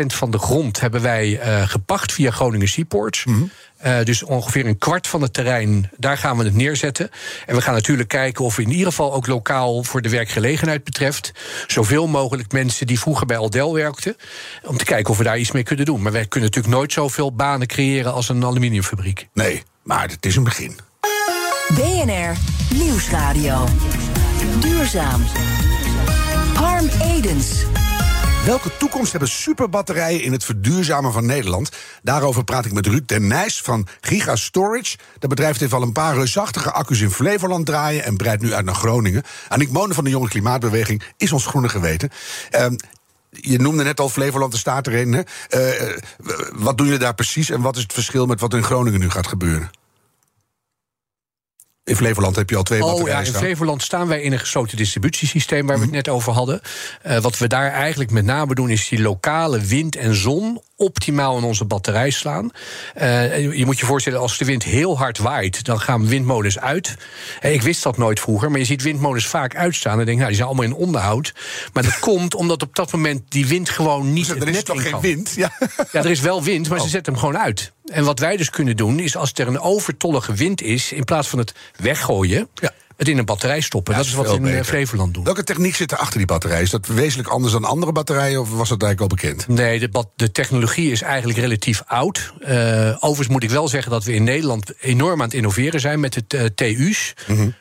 25% 0.03 0.07
van 0.07 0.31
de 0.31 0.39
grond 0.39 0.81
hebben 0.81 1.03
wij 1.03 1.29
uh, 1.47 1.69
gepacht 1.69 2.13
via 2.13 2.31
Groningen 2.31 2.69
Seaports. 2.69 3.25
Mm 3.25 3.35
-hmm. 3.35 3.51
Uh, 3.87 4.03
dus 4.05 4.23
ongeveer 4.23 4.67
een 4.67 4.79
kwart 4.79 5.07
van 5.07 5.23
het 5.23 5.33
terrein, 5.33 5.91
daar 5.97 6.19
gaan 6.19 6.37
we 6.37 6.45
het 6.45 6.55
neerzetten. 6.55 7.11
En 7.47 7.55
we 7.55 7.63
gaan 7.63 7.75
natuurlijk 7.75 8.09
kijken 8.09 8.45
of 8.45 8.57
we 8.57 8.63
in 8.63 8.71
ieder 8.71 8.87
geval 8.87 9.13
ook 9.13 9.27
lokaal 9.27 9.83
voor 9.83 10.03
de 10.03 10.09
werkgelegenheid 10.09 10.85
betreft. 10.85 11.33
zoveel 11.67 12.07
mogelijk 12.07 12.53
mensen 12.53 12.87
die 12.87 13.01
vroeger 13.01 13.27
bij 13.27 13.37
Aldel 13.37 13.75
werkten. 13.75 14.17
om 14.65 14.77
te 14.77 14.85
kijken 14.85 15.11
of 15.11 15.19
we 15.19 15.25
daar 15.25 15.39
iets 15.39 15.53
mee 15.53 15.63
kunnen 15.63 15.85
doen. 15.85 16.03
Maar 16.03 16.13
wij 16.13 16.27
kunnen 16.27 16.49
natuurlijk 16.49 16.77
nooit 16.77 16.93
zoveel 16.93 17.33
banen 17.33 17.67
creëren 17.67 18.13
als 18.13 18.29
een 18.29 18.45
aluminiumfabriek. 18.45 19.29
Nee, 19.33 19.63
maar 19.83 20.09
het 20.09 20.27
is 20.27 20.37
een 20.37 20.45
begin. 20.45 20.79
BNR 21.75 22.37
Nieuwsradio. 22.75 23.69
Duurzaam. 24.61 25.23
Harm 26.55 26.89
Edens. 27.03 27.65
Welke 28.45 28.77
toekomst 28.77 29.11
hebben 29.11 29.29
superbatterijen 29.29 30.23
in 30.23 30.33
het 30.33 30.45
verduurzamen 30.45 31.13
van 31.13 31.27
Nederland? 31.27 31.71
Daarover 32.03 32.45
praat 32.45 32.65
ik 32.65 32.73
met 32.73 32.87
Ruud 32.87 33.09
Den 33.09 33.27
Nijs 33.27 33.61
van 33.61 33.87
Giga 34.01 34.37
Storage. 34.37 34.97
Dat 35.19 35.31
bedrijf 35.31 35.59
heeft 35.59 35.73
al 35.73 35.83
een 35.83 35.93
paar 35.93 36.15
reusachtige 36.15 36.73
accu's 36.73 37.01
in 37.01 37.11
Flevoland 37.11 37.67
draaien... 37.67 38.05
en 38.05 38.17
breidt 38.17 38.43
nu 38.43 38.53
uit 38.53 38.65
naar 38.65 38.75
Groningen. 38.75 39.23
Aniek 39.49 39.71
Monen 39.71 39.95
van 39.95 40.05
de 40.05 40.11
Jonge 40.11 40.29
Klimaatbeweging 40.29 41.03
is 41.17 41.33
ons 41.33 41.47
groene 41.47 41.69
geweten. 41.69 42.11
Uh, 42.51 42.67
je 43.31 43.59
noemde 43.59 43.85
net 43.85 44.01
al 44.01 44.09
Flevoland, 44.09 44.53
er 44.53 44.59
staat 44.59 44.87
erin. 44.87 45.13
Hè? 45.13 45.23
Uh, 45.51 45.97
wat 46.53 46.77
doen 46.77 46.87
jullie 46.87 47.01
daar 47.01 47.15
precies 47.15 47.51
en 47.51 47.61
wat 47.61 47.77
is 47.77 47.83
het 47.83 47.93
verschil 47.93 48.27
met 48.27 48.41
wat 48.41 48.55
in 48.55 48.65
Groningen 48.65 49.01
nu 49.01 49.11
gaat 49.11 49.27
gebeuren? 49.27 49.71
In 51.91 51.97
Flevoland 51.97 52.37
heb 52.37 52.51
je 52.51 52.57
al 52.57 52.63
twee 52.63 52.85
Oh 52.85 53.09
ja, 53.09 53.19
in 53.19 53.27
staan. 53.27 53.43
Flevoland 53.43 53.83
staan 53.83 54.09
wij 54.09 54.21
in 54.21 54.33
een 54.33 54.39
gesloten 54.39 54.77
distributiesysteem... 54.77 55.67
waar 55.67 55.77
we 55.77 55.83
het 55.83 55.93
net 55.93 56.09
over 56.09 56.33
hadden. 56.33 56.61
Uh, 57.07 57.19
wat 57.19 57.39
we 57.39 57.47
daar 57.47 57.71
eigenlijk 57.71 58.11
met 58.11 58.25
name 58.25 58.55
doen... 58.55 58.71
is 58.71 58.89
die 58.89 59.01
lokale 59.01 59.61
wind 59.61 59.97
en 59.97 60.15
zon 60.15 60.61
optimaal 60.81 61.39
in 61.39 61.45
onze 61.45 61.65
batterij 61.65 62.11
slaan. 62.11 62.51
Uh, 63.01 63.57
je 63.59 63.65
moet 63.65 63.79
je 63.79 63.87
voorstellen, 63.87 64.21
als 64.21 64.39
de 64.39 64.45
wind 64.45 64.63
heel 64.63 64.99
hard 64.99 65.19
waait... 65.19 65.65
dan 65.65 65.81
gaan 65.81 66.07
windmolens 66.07 66.59
uit. 66.59 66.97
Uh, 67.43 67.53
ik 67.53 67.63
wist 67.63 67.83
dat 67.83 67.97
nooit 67.99 68.21
vroeger, 68.21 68.51
maar 68.51 68.59
je 68.59 68.65
ziet 68.65 68.83
windmolens 68.83 69.27
vaak 69.27 69.57
uitstaan... 69.57 69.99
en 69.99 70.05
denk, 70.05 70.17
nou, 70.17 70.29
die 70.29 70.37
zijn 70.37 70.49
allemaal 70.49 70.67
in 70.67 70.75
onderhoud. 70.75 71.35
Maar 71.73 71.83
dat 71.83 71.99
komt 72.09 72.35
omdat 72.35 72.63
op 72.63 72.75
dat 72.77 72.93
moment 72.93 73.23
die 73.29 73.47
wind 73.47 73.71
gewoon 73.71 74.13
niet 74.13 74.27
Dus 74.29 74.37
er 74.41 74.49
is 74.49 74.55
net 74.55 74.65
toch 74.65 74.83
geen 74.83 74.91
kan. 74.91 75.01
wind? 75.01 75.33
Ja. 75.37 75.53
Ja, 75.93 75.99
er 76.01 76.11
is 76.11 76.21
wel 76.21 76.43
wind, 76.43 76.69
maar 76.69 76.79
Oh. 76.79 76.85
ze 76.85 76.91
zetten 76.91 77.13
hem 77.13 77.23
gewoon 77.23 77.39
uit. 77.39 77.73
En 77.85 78.05
wat 78.05 78.19
wij 78.19 78.37
dus 78.37 78.51
kunnen 78.51 78.77
doen, 78.77 78.99
is 78.99 79.17
als 79.17 79.33
er 79.35 79.47
een 79.47 79.61
overtollige 79.61 80.35
wind 80.35 80.63
is... 80.63 80.93
in 80.93 81.05
plaats 81.05 81.29
van 81.29 81.39
het 81.39 81.55
weggooien, 81.77 82.49
Ja. 82.55 82.73
Het 83.01 83.09
in 83.09 83.19
een 83.19 83.25
batterij 83.25 83.61
stoppen. 83.61 83.93
Ja, 83.93 83.99
dat 83.99 84.09
is 84.09 84.15
wat 84.15 84.27
in 84.27 84.33
eh, 84.33 84.43
beter. 84.43 84.65
Flevoland 84.65 85.15
doen. 85.15 85.25
Welke 85.25 85.45
techniek 85.45 85.75
zit 85.75 85.93
er 85.93 85.99
achter 85.99 86.19
die 86.19 86.27
batterij? 86.27 86.63
Is 86.63 86.71
dat 86.71 86.87
wezenlijk 86.87 87.29
anders 87.29 87.53
dan 87.53 87.65
andere 87.65 87.93
batterijen 87.93 88.41
of 88.41 88.51
was 88.51 88.69
dat 88.69 88.83
eigenlijk 88.83 89.13
al 89.13 89.17
bekend? 89.17 89.49
Nee, 89.49 89.79
de, 89.79 90.05
de 90.17 90.33
technologie 90.33 90.91
is 90.91 91.03
eigenlijk 91.03 91.39
relatief 91.39 91.83
oud. 91.87 92.33
Uh, 92.41 92.49
overigens 92.95 93.29
moet 93.29 93.43
ik 93.43 93.51
wel 93.51 93.69
zeggen 93.69 93.91
dat 93.91 94.05
we 94.05 94.13
in 94.13 94.25
Nederland 94.25 94.73
enorm 94.81 95.21
aan 95.21 95.27
het 95.27 95.35
innoveren 95.35 95.81
zijn 95.81 96.01
met 96.01 96.15
het 96.15 96.35
uh, 96.35 96.45
TU's. 96.55 97.15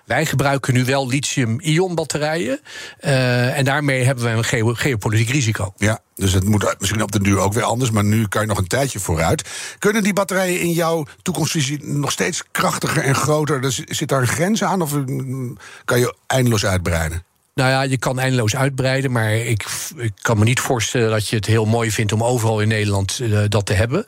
Wij 0.06 0.26
gebruiken 0.26 0.74
nu 0.74 0.86
wel 0.86 1.08
lithium-ion 1.08 1.96
batterijen. 1.96 2.60
Uh, 3.02 3.58
en 3.58 3.66
daarmee 3.66 4.04
hebben 4.04 4.24
we 4.24 4.30
een 4.30 4.44
geo- 4.44 4.74
geopolitiek 4.74 5.30
risico. 5.30 5.74
Ja, 5.78 6.00
dus 6.16 6.34
het 6.34 6.44
moet 6.44 6.76
misschien 6.80 7.04
op 7.04 7.12
den 7.12 7.24
duur 7.24 7.40
ook 7.40 7.54
weer 7.54 7.64
anders, 7.64 7.92
maar 7.92 8.04
nu 8.04 8.28
kan 8.28 8.42
je 8.42 8.48
nog 8.48 8.58
een 8.58 8.68
tijdje 8.68 9.00
vooruit. 9.00 9.50
Kunnen 9.80 10.04
die 10.04 10.14
batterijen 10.14 10.60
in 10.60 10.72
jouw 10.72 11.06
toekomstvisie 11.22 11.84
nog 11.84 12.12
steeds 12.12 12.44
krachtiger 12.52 13.04
en 13.04 13.16
groter? 13.16 13.62
Dus 13.62 13.84
zit 13.86 14.10
daar 14.10 14.22
een 14.22 14.28
grens 14.28 14.64
aan 14.64 14.82
of 14.82 14.92
kan 15.86 16.00
je 16.00 16.16
eindeloos 16.28 16.66
uitbreiden? 16.66 17.24
Nou 17.54 17.72
ja, 17.72 17.82
je 17.82 17.98
kan 17.98 18.20
eindeloos 18.20 18.56
uitbreiden, 18.56 19.12
maar 19.12 19.34
ik, 19.34 19.66
ik, 19.96 20.12
kan 20.22 20.38
me 20.38 20.44
niet 20.44 20.60
voorstellen 20.60 21.10
dat 21.10 21.28
je 21.28 21.36
het 21.36 21.46
heel 21.46 21.66
mooi 21.66 21.92
vindt 21.92 22.12
om 22.12 22.24
overal 22.24 22.62
in 22.62 22.68
Nederland 22.68 23.20
uh, 23.22 23.40
dat 23.48 23.66
te 23.66 23.74
hebben. 23.74 24.06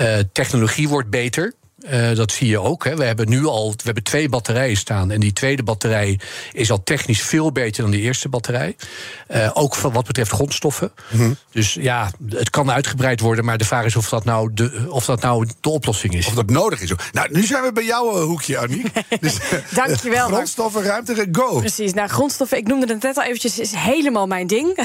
Uh, 0.00 0.18
technologie 0.32 0.88
wordt 0.88 1.10
beter. 1.10 1.54
Uh, 1.92 2.16
dat 2.16 2.32
zie 2.32 2.48
je 2.48 2.60
ook. 2.60 2.84
Hè. 2.84 2.96
We 2.96 3.04
hebben 3.04 3.28
nu 3.28 3.46
al 3.46 3.70
we 3.70 3.82
hebben 3.84 4.02
twee 4.02 4.28
batterijen 4.28 4.76
staan. 4.76 5.10
En 5.10 5.20
die 5.20 5.32
tweede 5.32 5.62
batterij 5.62 6.20
is 6.52 6.70
al 6.70 6.82
technisch 6.82 7.22
veel 7.22 7.52
beter 7.52 7.82
dan 7.82 7.90
die 7.90 8.00
eerste 8.00 8.28
batterij. 8.28 8.76
Uh, 9.34 9.50
ook 9.54 9.74
van 9.74 9.92
wat 9.92 10.06
betreft 10.06 10.30
grondstoffen. 10.30 10.92
Mm 11.10 11.18
-hmm. 11.18 11.36
Dus 11.50 11.74
ja, 11.74 12.10
het 12.28 12.50
kan 12.50 12.70
uitgebreid 12.70 13.20
worden. 13.20 13.44
Maar 13.44 13.58
de 13.58 13.64
vraag 13.64 13.84
is 13.84 13.96
of 13.96 14.08
dat 14.08 14.24
nou 14.24 14.50
de, 14.54 14.86
of 14.88 15.04
dat 15.04 15.20
nou 15.20 15.46
de 15.60 15.68
oplossing 15.68 16.14
is. 16.14 16.26
Of 16.26 16.34
dat 16.34 16.50
nodig 16.50 16.80
is. 16.80 16.92
Nou, 17.12 17.28
nu 17.30 17.44
zijn 17.44 17.62
we 17.62 17.72
bij 17.72 17.84
jouw 17.84 18.20
hoekje, 18.20 18.58
Annie. 18.58 18.84
Dus, 19.20 19.38
Dankjewel. 19.74 20.28
grondstoffen, 20.28 20.82
ruimte, 20.82 21.28
go. 21.32 21.58
Precies. 21.58 21.92
Nou, 21.92 22.08
grondstoffen, 22.08 22.58
ik 22.58 22.66
noemde 22.66 22.92
het 22.92 23.02
net 23.02 23.16
al 23.16 23.22
eventjes, 23.22 23.58
is 23.58 23.72
helemaal 23.74 24.26
mijn 24.26 24.46
ding. 24.46 24.78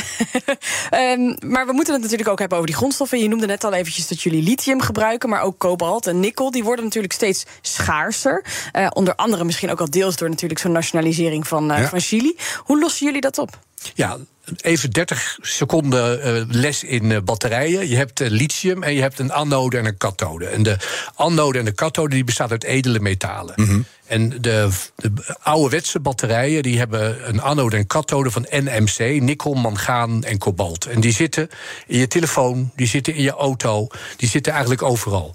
um, 0.94 1.36
maar 1.54 1.66
we 1.66 1.74
moeten 1.74 1.94
het 1.94 2.02
natuurlijk 2.02 2.30
ook 2.30 2.40
hebben 2.40 2.58
over 2.58 2.70
die 2.70 2.80
grondstoffen. 2.80 3.20
Je 3.20 3.28
noemde 3.28 3.46
net 3.46 3.64
al 3.64 3.74
eventjes 3.74 4.08
dat 4.08 4.22
jullie 4.22 4.44
lithium 4.44 4.82
gebruiken. 4.82 5.30
Maar 5.30 5.42
ook 5.42 5.58
kobalt 5.58 6.08
en 6.08 6.20
nikkel. 6.20 6.52
Die 6.52 6.64
worden 6.64 6.86
natuurlijk 6.92 7.14
steeds 7.14 7.46
schaarser. 7.62 8.44
Uh, 8.74 8.88
onder 8.94 9.16
andere 9.16 9.44
misschien 9.44 9.72
ook 9.72 9.80
al 9.80 9.90
deels 9.90 10.16
door 10.16 10.30
natuurlijk 10.30 10.60
zo'n 10.60 10.72
nationalisering 10.72 11.48
van, 11.48 11.72
uh, 11.72 11.78
ja. 11.78 11.88
van 11.88 12.00
Chili. 12.00 12.36
Hoe 12.58 12.80
lossen 12.80 13.06
jullie 13.06 13.22
dat 13.22 13.38
op? 13.38 13.60
Ja, 13.94 14.18
even 14.58 14.92
30 14.92 15.38
seconden 15.42 16.28
uh, 16.28 16.44
les 16.48 16.84
in 16.84 17.04
uh, 17.10 17.18
batterijen. 17.24 17.90
Je 17.90 17.96
hebt 17.96 18.22
uh, 18.22 18.30
lithium 18.30 18.84
en 18.84 18.94
je 18.94 19.02
hebt 19.02 19.20
een 19.20 19.34
anode 19.34 19.78
en 19.78 19.86
een 19.86 19.98
kathode. 19.98 20.46
En 20.46 20.64
de 20.64 20.78
anode 21.16 21.60
en 21.60 21.66
de 21.66 21.72
kathode 21.72 22.16
die 22.16 22.24
bestaat 22.24 22.52
uit 22.52 22.64
edele 22.64 23.00
metalen. 23.00 23.54
Mm 23.56 23.66
-hmm. 23.66 23.86
En 24.12 24.30
de, 24.42 24.70
de 24.96 25.12
ouderwetse 25.42 26.00
batterijen 26.00 26.64
die 26.64 26.78
hebben 26.78 27.30
een 27.30 27.42
anode 27.42 27.78
en 27.78 27.88
kathode 27.88 28.32
van 28.32 28.48
NMC, 28.50 29.22
nikkel, 29.22 29.54
mangaan 29.54 30.24
en 30.24 30.38
kobalt. 30.38 30.86
En 30.86 31.02
die 31.02 31.14
zitten 31.14 31.50
in 31.88 32.00
je 32.00 32.08
telefoon, 32.08 32.72
die 32.76 32.88
zitten 32.88 33.14
in 33.14 33.24
je 33.24 33.32
auto, 33.32 33.88
die 34.18 34.30
zitten 34.30 34.52
eigenlijk 34.52 34.82
overal. 34.82 35.34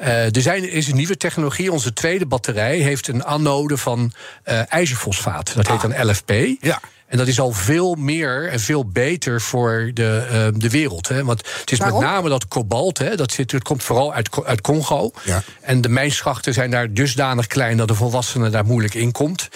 Uh, 0.00 0.34
er 0.36 0.42
zijn, 0.42 0.70
is 0.70 0.88
een 0.88 0.96
nieuwe 0.96 1.16
technologie. 1.16 1.72
Onze 1.72 1.92
tweede 1.92 2.26
batterij 2.26 2.78
heeft 2.78 3.08
een 3.08 3.24
anode 3.24 3.76
van 3.76 4.12
uh, 4.48 4.72
ijzerfosfaat. 4.72 5.52
Dat 5.54 5.68
heet 5.68 5.80
dan 5.80 6.10
LFP. 6.10 6.32
Ja. 6.60 6.80
En 7.08 7.18
dat 7.18 7.26
is 7.26 7.40
al 7.40 7.52
veel 7.52 7.94
meer 7.94 8.48
en 8.48 8.60
veel 8.60 8.86
beter 8.86 9.40
voor 9.40 9.90
de, 9.94 10.26
uh, 10.54 10.60
de 10.60 10.70
wereld. 10.70 11.08
Hè? 11.08 11.24
Want 11.24 11.46
het 11.60 11.72
is 11.72 11.78
Waarom? 11.78 12.00
met 12.00 12.08
name 12.08 12.28
dat 12.28 12.48
kobalt, 12.48 12.98
hè, 12.98 13.16
dat, 13.16 13.32
zit, 13.32 13.50
dat 13.50 13.62
komt 13.62 13.82
vooral 13.82 14.14
uit, 14.14 14.44
uit 14.44 14.60
Congo. 14.60 15.10
Ja. 15.24 15.42
En 15.60 15.80
de 15.80 15.88
mijnschachten 15.88 16.54
zijn 16.54 16.70
daar 16.70 16.92
dusdanig 16.92 17.46
klein 17.46 17.76
dat 17.76 17.88
de 17.88 17.94
volwassene 17.94 18.50
daar 18.50 18.64
moeilijk 18.64 18.94
in 18.94 19.12
komt. 19.12 19.48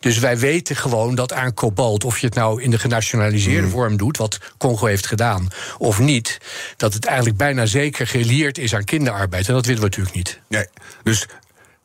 Dus 0.00 0.18
wij 0.18 0.38
weten 0.38 0.76
gewoon 0.76 1.14
dat 1.14 1.32
aan 1.32 1.54
kobalt, 1.54 2.04
of 2.04 2.18
je 2.18 2.26
het 2.26 2.34
nou 2.34 2.62
in 2.62 2.70
de 2.70 2.78
genationaliseerde 2.78 3.66
mm. 3.66 3.72
vorm 3.72 3.96
doet, 3.96 4.16
wat 4.16 4.38
Congo 4.58 4.86
heeft 4.86 5.06
gedaan, 5.06 5.48
of 5.78 5.98
niet, 5.98 6.38
dat 6.76 6.94
het 6.94 7.04
eigenlijk 7.04 7.36
bijna 7.36 7.66
zeker 7.66 8.06
gelieerd 8.06 8.58
is 8.58 8.74
aan 8.74 8.84
kinderarbeid. 8.84 9.48
En 9.48 9.54
dat 9.54 9.66
willen 9.66 9.80
we 9.80 9.86
natuurlijk 9.86 10.16
niet. 10.16 10.40
Nee. 10.48 10.66
Dus 11.02 11.26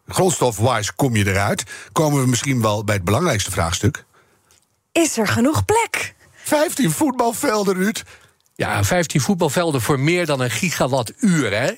grondstofwise 0.07 0.91
kom 0.95 1.15
je 1.15 1.27
eruit. 1.27 1.63
Komen 1.91 2.21
we 2.21 2.27
misschien 2.27 2.61
wel 2.61 2.83
bij 2.83 2.95
het 2.95 3.03
belangrijkste 3.03 3.51
vraagstuk. 3.51 4.05
Is 5.01 5.17
er 5.17 5.27
genoeg 5.27 5.65
plek? 5.65 6.13
15 6.33 6.91
voetbalvelden, 6.91 7.73
Ruud. 7.75 8.03
Ja, 8.55 8.83
15 8.83 9.21
voetbalvelden 9.21 9.81
voor 9.81 9.99
meer 9.99 10.25
dan 10.25 10.39
een 10.39 10.51
gigawattuur. 10.51 11.51
Hè? 11.51 11.71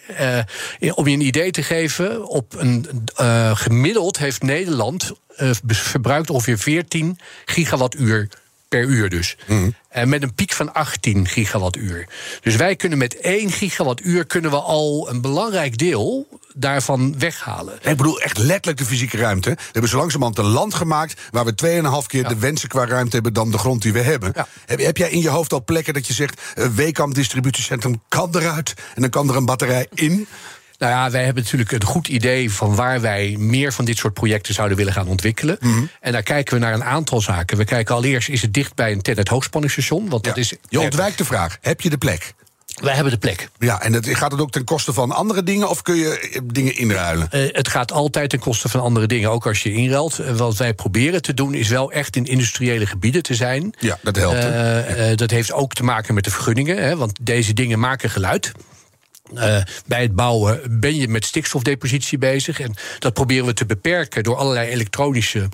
Uh, 0.79 0.97
om 0.97 1.07
je 1.07 1.13
een 1.15 1.21
idee 1.21 1.51
te 1.51 1.63
geven, 1.63 2.27
op 2.27 2.53
een 2.57 3.05
uh, 3.21 3.55
gemiddeld 3.55 4.17
heeft 4.17 4.43
Nederland 4.43 5.11
uh, 5.37 5.49
verbruikt 5.67 6.29
ongeveer 6.29 6.57
14 6.57 7.19
gigawattuur 7.45 8.29
per 8.69 8.83
uur 8.83 9.09
dus. 9.09 9.37
Mm. 9.45 9.75
En 9.89 10.09
met 10.09 10.23
een 10.23 10.33
piek 10.33 10.51
van 10.51 10.73
18 10.73 11.27
gigawattuur. 11.27 12.07
Dus 12.41 12.55
wij 12.55 12.75
kunnen 12.75 12.97
met 12.97 13.19
1 13.19 13.51
gigawattuur 13.51 14.25
kunnen 14.25 14.51
we 14.51 14.59
al 14.59 15.09
een 15.09 15.21
belangrijk 15.21 15.77
deel 15.77 16.27
daarvan 16.55 17.19
weghalen. 17.19 17.73
Ik 17.81 17.97
bedoel 17.97 18.21
echt 18.21 18.37
letterlijk 18.37 18.77
de 18.77 18.85
fysieke 18.85 19.17
ruimte. 19.17 19.49
We 19.49 19.63
hebben 19.71 19.89
zo 19.89 19.97
langzamerhand 19.97 20.37
een 20.37 20.45
land 20.45 20.73
gemaakt... 20.73 21.21
waar 21.31 21.45
we 21.45 21.81
2,5 22.01 22.05
keer 22.07 22.21
ja. 22.21 22.29
de 22.29 22.37
wensen 22.37 22.69
qua 22.69 22.85
ruimte 22.85 23.15
hebben... 23.15 23.33
dan 23.33 23.51
de 23.51 23.57
grond 23.57 23.81
die 23.81 23.93
we 23.93 24.01
hebben. 24.01 24.31
Ja. 24.35 24.47
Heb, 24.65 24.79
heb, 24.79 24.97
jij 24.97 25.09
in 25.09 25.21
je 25.21 25.29
hoofd 25.29 25.53
al 25.53 25.63
plekken 25.63 25.93
dat 25.93 26.07
je 26.07 26.13
zegt... 26.13 26.41
Uh, 26.55 26.65
Wekamp 26.65 27.15
distributiecentrum 27.15 28.01
kan 28.07 28.35
eruit... 28.35 28.73
en 28.95 29.01
dan 29.01 29.09
kan 29.09 29.29
er 29.29 29.35
een 29.35 29.45
batterij 29.45 29.87
in... 29.93 30.27
Nou 30.77 30.91
ja, 30.91 31.11
wij 31.11 31.23
hebben 31.23 31.43
natuurlijk 31.43 31.71
een 31.71 31.83
goed 31.83 32.07
idee 32.07 32.51
van 32.51 32.75
waar 32.75 33.01
wij 33.01 33.35
meer 33.39 33.73
van 33.73 33.85
dit 33.85 33.97
soort 33.97 34.13
projecten 34.13 34.53
zouden 34.53 34.77
willen 34.77 34.93
gaan 34.93 35.07
ontwikkelen. 35.07 35.57
Mm 35.59 35.73
-hmm. 35.73 35.89
En 36.01 36.11
daar 36.11 36.23
kijken 36.23 36.53
we 36.53 36.59
naar 36.59 36.73
een 36.73 36.83
aantal 36.83 37.21
zaken. 37.21 37.57
We 37.57 37.65
kijken 37.65 37.95
allereerst, 37.95 38.29
is 38.29 38.41
het 38.41 38.53
dicht 38.53 38.75
bij 38.75 38.91
een 38.91 39.01
Tenet 39.01 39.27
hoogspanningsstation? 39.27 40.09
Want 40.09 40.25
ja. 40.25 40.31
dat 40.31 40.39
is 40.39 40.53
je 40.69 40.79
ontwijkt 40.79 41.17
de 41.17 41.25
vraag, 41.25 41.57
heb 41.61 41.81
je 41.81 41.89
de 41.89 41.97
plek? 41.97 42.33
Wij 42.81 42.93
hebben 42.93 43.11
de 43.11 43.19
plek. 43.19 43.49
Ja, 43.59 43.81
en 43.81 44.03
gaat 44.03 44.31
het 44.31 44.41
ook 44.41 44.51
ten 44.51 44.63
koste 44.63 44.93
van 44.93 45.11
andere 45.11 45.43
dingen 45.43 45.69
of 45.69 45.81
kun 45.81 45.95
je 45.95 46.41
dingen 46.43 46.75
inruilen? 46.75 47.29
Uh, 47.31 47.47
het 47.51 47.67
gaat 47.67 47.91
altijd 47.91 48.29
ten 48.29 48.39
koste 48.39 48.69
van 48.69 48.81
andere 48.81 49.07
dingen, 49.07 49.29
ook 49.29 49.47
als 49.47 49.63
je 49.63 49.73
inruilt. 49.73 50.19
Uh, 50.19 50.31
wat 50.31 50.57
wij 50.57 50.73
proberen 50.73 51.21
te 51.21 51.33
doen 51.33 51.53
is 51.53 51.67
wel 51.67 51.91
echt 51.91 52.15
in 52.15 52.25
industriële 52.25 52.85
gebieden 52.85 53.23
te 53.23 53.35
zijn. 53.35 53.73
Ja, 53.79 53.97
dat 54.01 54.15
helpt. 54.15 54.45
Uh, 54.45 55.15
dat 55.15 55.31
heeft 55.31 55.51
ook 55.51 55.73
te 55.73 55.83
maken 55.83 56.13
met 56.13 56.23
de 56.23 56.31
vergunningen, 56.31 56.77
hè, 56.83 56.95
want 56.95 57.17
deze 57.21 57.53
dingen 57.53 57.79
maken 57.79 58.09
geluid. 58.09 58.51
Uh, 59.33 59.61
bij 59.85 60.01
het 60.01 60.15
bouwen 60.15 60.79
ben 60.79 60.95
je 60.95 61.07
met 61.07 61.25
stikstofdepositie 61.25 62.17
bezig. 62.17 62.59
En 62.59 62.73
dat 62.99 63.13
proberen 63.13 63.45
we 63.45 63.53
te 63.53 63.65
beperken 63.65 64.23
door 64.23 64.35
allerlei 64.35 64.69
elektronische 64.69 65.49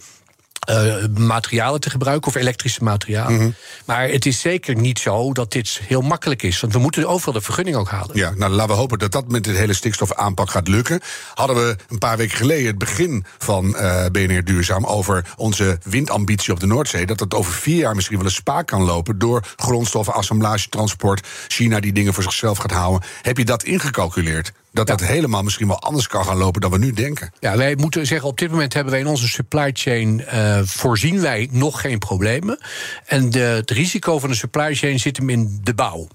uh, 0.70 0.94
materialen 1.18 1.80
te 1.80 1.90
gebruiken 1.90 2.28
of 2.28 2.36
elektrische 2.36 2.84
materialen. 2.84 3.34
Mm 3.34 3.40
-hmm. 3.40 3.56
Maar 3.86 4.10
het 4.10 4.26
is 4.26 4.40
zeker 4.40 4.76
niet 4.76 5.00
zo 5.00 5.34
dat 5.34 5.52
dit 5.52 5.82
heel 5.84 6.02
makkelijk 6.02 6.44
is. 6.44 6.60
Want 6.60 6.74
we 6.74 6.80
moeten 6.80 7.08
overal 7.08 7.34
de 7.34 7.42
vergunning 7.42 7.76
ook 7.76 7.90
halen. 7.90 8.18
Ja, 8.18 8.34
nou 8.36 8.52
laten 8.52 8.74
we 8.74 8.80
hopen 8.80 9.00
dat 9.00 9.12
dat 9.12 9.28
met 9.28 9.44
de 9.44 9.52
hele 9.52 9.74
stikstofaanpak 9.74 10.50
gaat 10.50 10.68
lukken. 10.68 11.02
Hadden 11.34 11.56
we 11.56 11.76
een 11.90 11.98
paar 11.98 12.18
weken 12.18 12.38
geleden 12.38 12.68
het 12.68 12.78
begin 12.78 13.26
van 13.38 13.66
uh, 13.66 14.06
BNR 14.12 14.44
Duurzaam 14.44 14.86
over 14.86 15.26
onze 15.36 15.80
windambitie 15.84 16.54
op 16.54 16.60
de 16.60 16.66
Noordzee. 16.66 17.06
Dat 17.06 17.20
het 17.20 17.34
over 17.34 17.54
vier 17.54 17.78
jaar 17.78 17.96
misschien 17.96 18.18
wel 18.18 18.26
een 18.26 18.32
spaak 18.32 18.68
kan 18.68 18.82
lopen 18.82 19.20
door 19.20 19.46
grondstoffen, 19.56 20.14
assemblage, 20.14 20.70
transport. 20.70 21.28
China 21.48 21.80
die 21.80 21.94
dingen 21.94 22.14
voor 22.14 22.24
zichzelf 22.24 22.58
gaat 22.58 22.72
houden. 22.72 23.10
Heb 23.22 23.38
je 23.38 23.46
dat 23.46 23.64
ingecalculeerd? 23.64 24.52
Dat 24.74 24.88
dat 24.88 25.00
helemaal 25.00 25.44
misschien 25.44 25.68
wel 25.68 25.80
anders 25.80 26.08
kan 26.08 26.26
gaan 26.26 26.38
lopen 26.38 26.62
dan 26.62 26.72
we 26.72 26.78
nu 26.78 26.94
denken. 26.94 27.32
Ja, 27.40 27.58
wij 27.58 27.76
moeten 27.76 28.06
zeggen, 28.06 28.28
op 28.28 28.38
dit 28.38 28.52
moment 28.52 28.74
hebben 28.74 28.92
wij 28.92 29.02
in 29.02 29.08
onze 29.08 29.28
supply 29.28 29.70
chain 29.74 30.26
uh, 30.34 30.60
voorzien 30.64 31.22
wij 31.22 31.48
nog 31.52 31.82
geen 31.82 32.00
problemen. 32.00 32.58
En 33.06 33.30
de, 33.30 33.40
het 33.40 33.72
risico 33.72 34.20
van 34.20 34.30
de 34.30 34.36
supply 34.36 34.76
chain 34.76 35.00
zit 35.00 35.18
hem 35.18 35.30
in 35.30 35.60
de 35.64 35.74
bouw. 35.74 36.08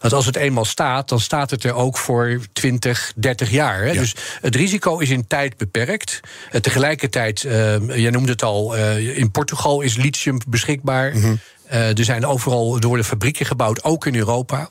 Want 0.00 0.12
als 0.12 0.26
het 0.26 0.36
eenmaal 0.36 0.64
staat, 0.64 1.08
dan 1.08 1.20
staat 1.20 1.50
het 1.50 1.64
er 1.64 1.74
ook 1.74 1.98
voor 1.98 2.40
20, 2.52 3.12
30 3.16 3.50
jaar. 3.50 3.78
Hè? 3.78 3.90
Ja. 3.90 4.00
Dus 4.00 4.14
het 4.40 4.54
risico 4.54 4.98
is 4.98 5.10
in 5.10 5.26
tijd 5.26 5.56
beperkt. 5.56 6.20
Uh, 6.52 6.60
tegelijkertijd, 6.60 7.42
uh, 7.42 7.52
jij 7.96 8.10
noemde 8.10 8.32
het 8.32 8.42
al, 8.42 8.76
in 8.96 9.30
Portugal 9.30 9.80
is 9.80 9.96
lithium 9.96 10.38
beschikbaar. 10.48 11.12
Mm 11.14 11.22
-hmm. 11.22 11.38
er 11.68 12.04
zijn 12.04 12.26
overal 12.26 12.80
door 12.80 12.96
de 12.96 13.04
fabrieken 13.04 13.46
gebouwd, 13.46 13.84
ook 13.84 14.06
in 14.06 14.16
Europa. 14.16 14.68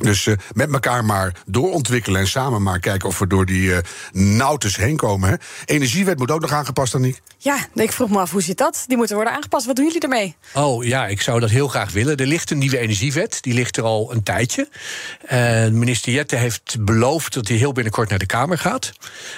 Dus 0.00 0.26
uh, 0.26 0.36
met 0.52 0.72
elkaar 0.72 1.04
maar 1.04 1.32
doorontwikkelen 1.46 2.20
en 2.20 2.28
samen 2.28 2.62
maar 2.62 2.78
kijken 2.78 3.08
of 3.08 3.18
we 3.18 3.26
door 3.26 3.46
die 3.46 3.68
uh, 3.68 3.78
nautes 4.12 4.76
heen 4.76 4.96
komen. 4.96 5.30
Hè. 5.30 5.36
Energiewet 5.64 6.18
moet 6.18 6.30
ook 6.30 6.40
nog 6.40 6.52
aangepast, 6.52 6.94
Aniek. 6.94 7.20
Ja, 7.38 7.66
ik 7.74 7.92
vroeg 7.92 8.10
me 8.10 8.18
af, 8.18 8.30
hoe 8.30 8.42
zit 8.42 8.58
dat? 8.58 8.84
Die 8.86 8.96
moeten 8.96 9.16
worden 9.16 9.34
aangepast. 9.34 9.66
Wat 9.66 9.76
doen 9.76 9.84
jullie 9.84 10.00
ermee? 10.00 10.36
Oh 10.54 10.84
ja, 10.84 11.06
ik 11.06 11.20
zou 11.20 11.40
dat 11.40 11.50
heel 11.50 11.68
graag 11.68 11.92
willen. 11.92 12.16
Er 12.16 12.26
ligt 12.26 12.50
een 12.50 12.58
nieuwe 12.58 12.78
energiewet, 12.78 13.38
die 13.40 13.54
ligt 13.54 13.76
er 13.76 13.84
al 13.84 14.12
een 14.12 14.22
tijdje. 14.22 14.68
Uh, 15.32 15.68
minister 15.68 16.12
Jette 16.12 16.36
heeft 16.36 16.76
beloofd 16.80 17.34
dat 17.34 17.48
hij 17.48 17.56
heel 17.56 17.72
binnenkort 17.72 18.08
naar 18.08 18.18
de 18.18 18.26
Kamer 18.26 18.58
gaat. 18.58 18.92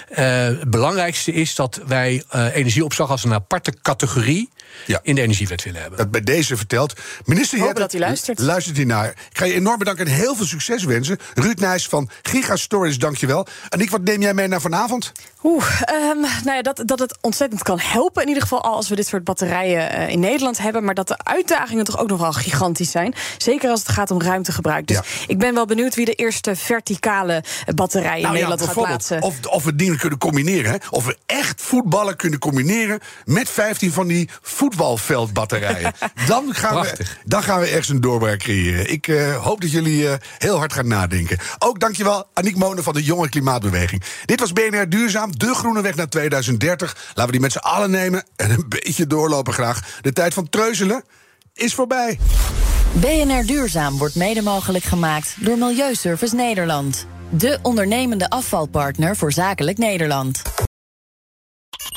het 0.08 0.70
belangrijkste 0.70 1.32
is 1.32 1.54
dat 1.54 1.80
wij 1.86 2.24
energieopslag 2.30 3.10
als 3.10 3.24
een 3.24 3.34
aparte 3.34 3.74
categorie 3.82 4.50
ja. 4.86 5.00
in 5.02 5.14
de 5.14 5.20
energiewet 5.20 5.64
willen 5.64 5.80
hebben. 5.80 5.98
Dat 5.98 6.10
bij 6.10 6.20
deze 6.20 6.56
verteld. 6.56 7.00
Minister 7.24 7.58
Jette, 7.58 7.80
dat 7.80 7.92
hij 7.92 8.00
luistert. 8.00 8.38
Luistert 8.38 8.76
hij 8.76 8.84
naar. 8.84 9.08
Ik 9.08 9.38
ga 9.38 9.44
je 9.44 9.54
enorm 9.54 9.78
bedanken 9.78 10.06
en 10.06 10.12
heel 10.12 10.34
veel 10.34 10.46
succes 10.46 10.84
wensen. 10.84 11.18
Ruud 11.34 11.58
Nijs 11.58 11.88
van 11.88 12.10
Gigastories, 12.22 12.98
dankjewel. 12.98 13.46
Aniek, 13.68 13.90
wat 13.90 14.02
neem 14.02 14.20
jij 14.20 14.34
mee 14.34 14.48
naar 14.48 14.60
vanavond? 14.60 15.12
Oeh, 15.44 15.80
um, 16.10 16.20
nou 16.20 16.56
ja, 16.56 16.62
dat, 16.62 16.82
dat 16.84 16.98
het 16.98 17.18
ontzettend 17.20 17.62
kan 17.62 17.78
helpen. 17.78 18.22
In 18.22 18.28
ieder 18.28 18.42
geval 18.42 18.62
als 18.62 18.88
we 18.88 18.94
dit 18.94 19.06
soort 19.06 19.24
batterijen 19.24 19.98
uh, 19.98 20.08
in 20.08 20.20
Nederland 20.20 20.58
hebben. 20.58 20.84
Maar 20.84 20.94
dat 20.94 21.08
de 21.08 21.16
uitdagingen 21.24 21.84
toch 21.84 21.98
ook 21.98 22.08
nogal 22.08 22.32
gigantisch 22.32 22.90
zijn. 22.90 23.14
Zeker 23.38 23.70
als 23.70 23.80
het 23.80 23.88
gaat 23.88 24.10
om 24.10 24.22
ruimtegebruik. 24.22 24.86
Dus 24.86 24.96
ja. 24.96 25.02
ik 25.26 25.38
ben 25.38 25.54
wel 25.54 25.66
benieuwd 25.66 25.94
wie 25.94 26.04
de 26.04 26.14
eerste 26.14 26.56
verticale 26.56 27.44
batterij 27.74 28.16
in 28.16 28.22
nou, 28.22 28.32
Nederland 28.32 28.60
ja, 28.60 28.66
gaat 28.66 28.74
plaatsen. 28.74 29.22
Of, 29.22 29.46
of 29.46 29.64
we 29.64 29.76
dingen 29.76 29.98
kunnen 29.98 30.18
combineren. 30.18 30.70
Hè? 30.70 30.76
Of 30.90 31.04
we 31.04 31.16
echt 31.26 31.62
voetballen 31.62 32.16
kunnen 32.16 32.38
combineren 32.38 33.00
met 33.24 33.50
15 33.50 33.92
van 33.92 34.06
die 34.06 34.28
voetbalveldbatterijen. 34.62 35.92
dan, 36.26 36.54
gaan 36.54 36.80
we, 36.80 36.96
dan 37.24 37.42
gaan 37.42 37.60
we 37.60 37.66
echt 37.66 37.88
een 37.88 38.00
doorbraak 38.00 38.38
creëren. 38.38 38.90
Ik 38.90 39.06
uh, 39.06 39.36
hoop 39.36 39.60
dat 39.60 39.70
jullie 39.70 40.02
uh, 40.02 40.12
heel 40.38 40.58
hard 40.58 40.72
gaan 40.72 40.88
nadenken. 40.88 41.38
Ook 41.58 41.80
dankjewel 41.80 42.24
Aniek 42.34 42.56
Monen 42.56 42.84
van 42.84 42.94
de 42.94 43.02
Jonge 43.02 43.28
Klimaatbeweging. 43.28 44.02
Dit 44.24 44.40
was 44.40 44.52
BNR 44.52 44.88
Duurzaam, 44.88 45.38
de 45.38 45.54
groene 45.54 45.82
weg 45.82 45.94
naar 45.94 46.08
2030. 46.08 46.96
Laten 47.06 47.24
we 47.24 47.30
die 47.30 47.40
met 47.40 47.52
z'n 47.52 47.58
allen 47.58 47.90
nemen 47.90 48.24
en 48.36 48.50
een 48.50 48.64
beetje 48.68 49.06
doorlopen 49.06 49.52
graag. 49.52 49.98
De 50.00 50.12
tijd 50.12 50.34
van 50.34 50.48
treuzelen 50.48 51.04
is 51.54 51.74
voorbij. 51.74 52.18
BNR 52.92 53.46
Duurzaam 53.46 53.98
wordt 53.98 54.14
mede 54.14 54.42
mogelijk 54.42 54.84
gemaakt 54.84 55.34
door 55.38 55.58
Milieuservice 55.58 56.34
Nederland. 56.34 57.06
De 57.30 57.58
ondernemende 57.62 58.30
afvalpartner 58.30 59.16
voor 59.16 59.32
zakelijk 59.32 59.78
Nederland. 59.78 60.42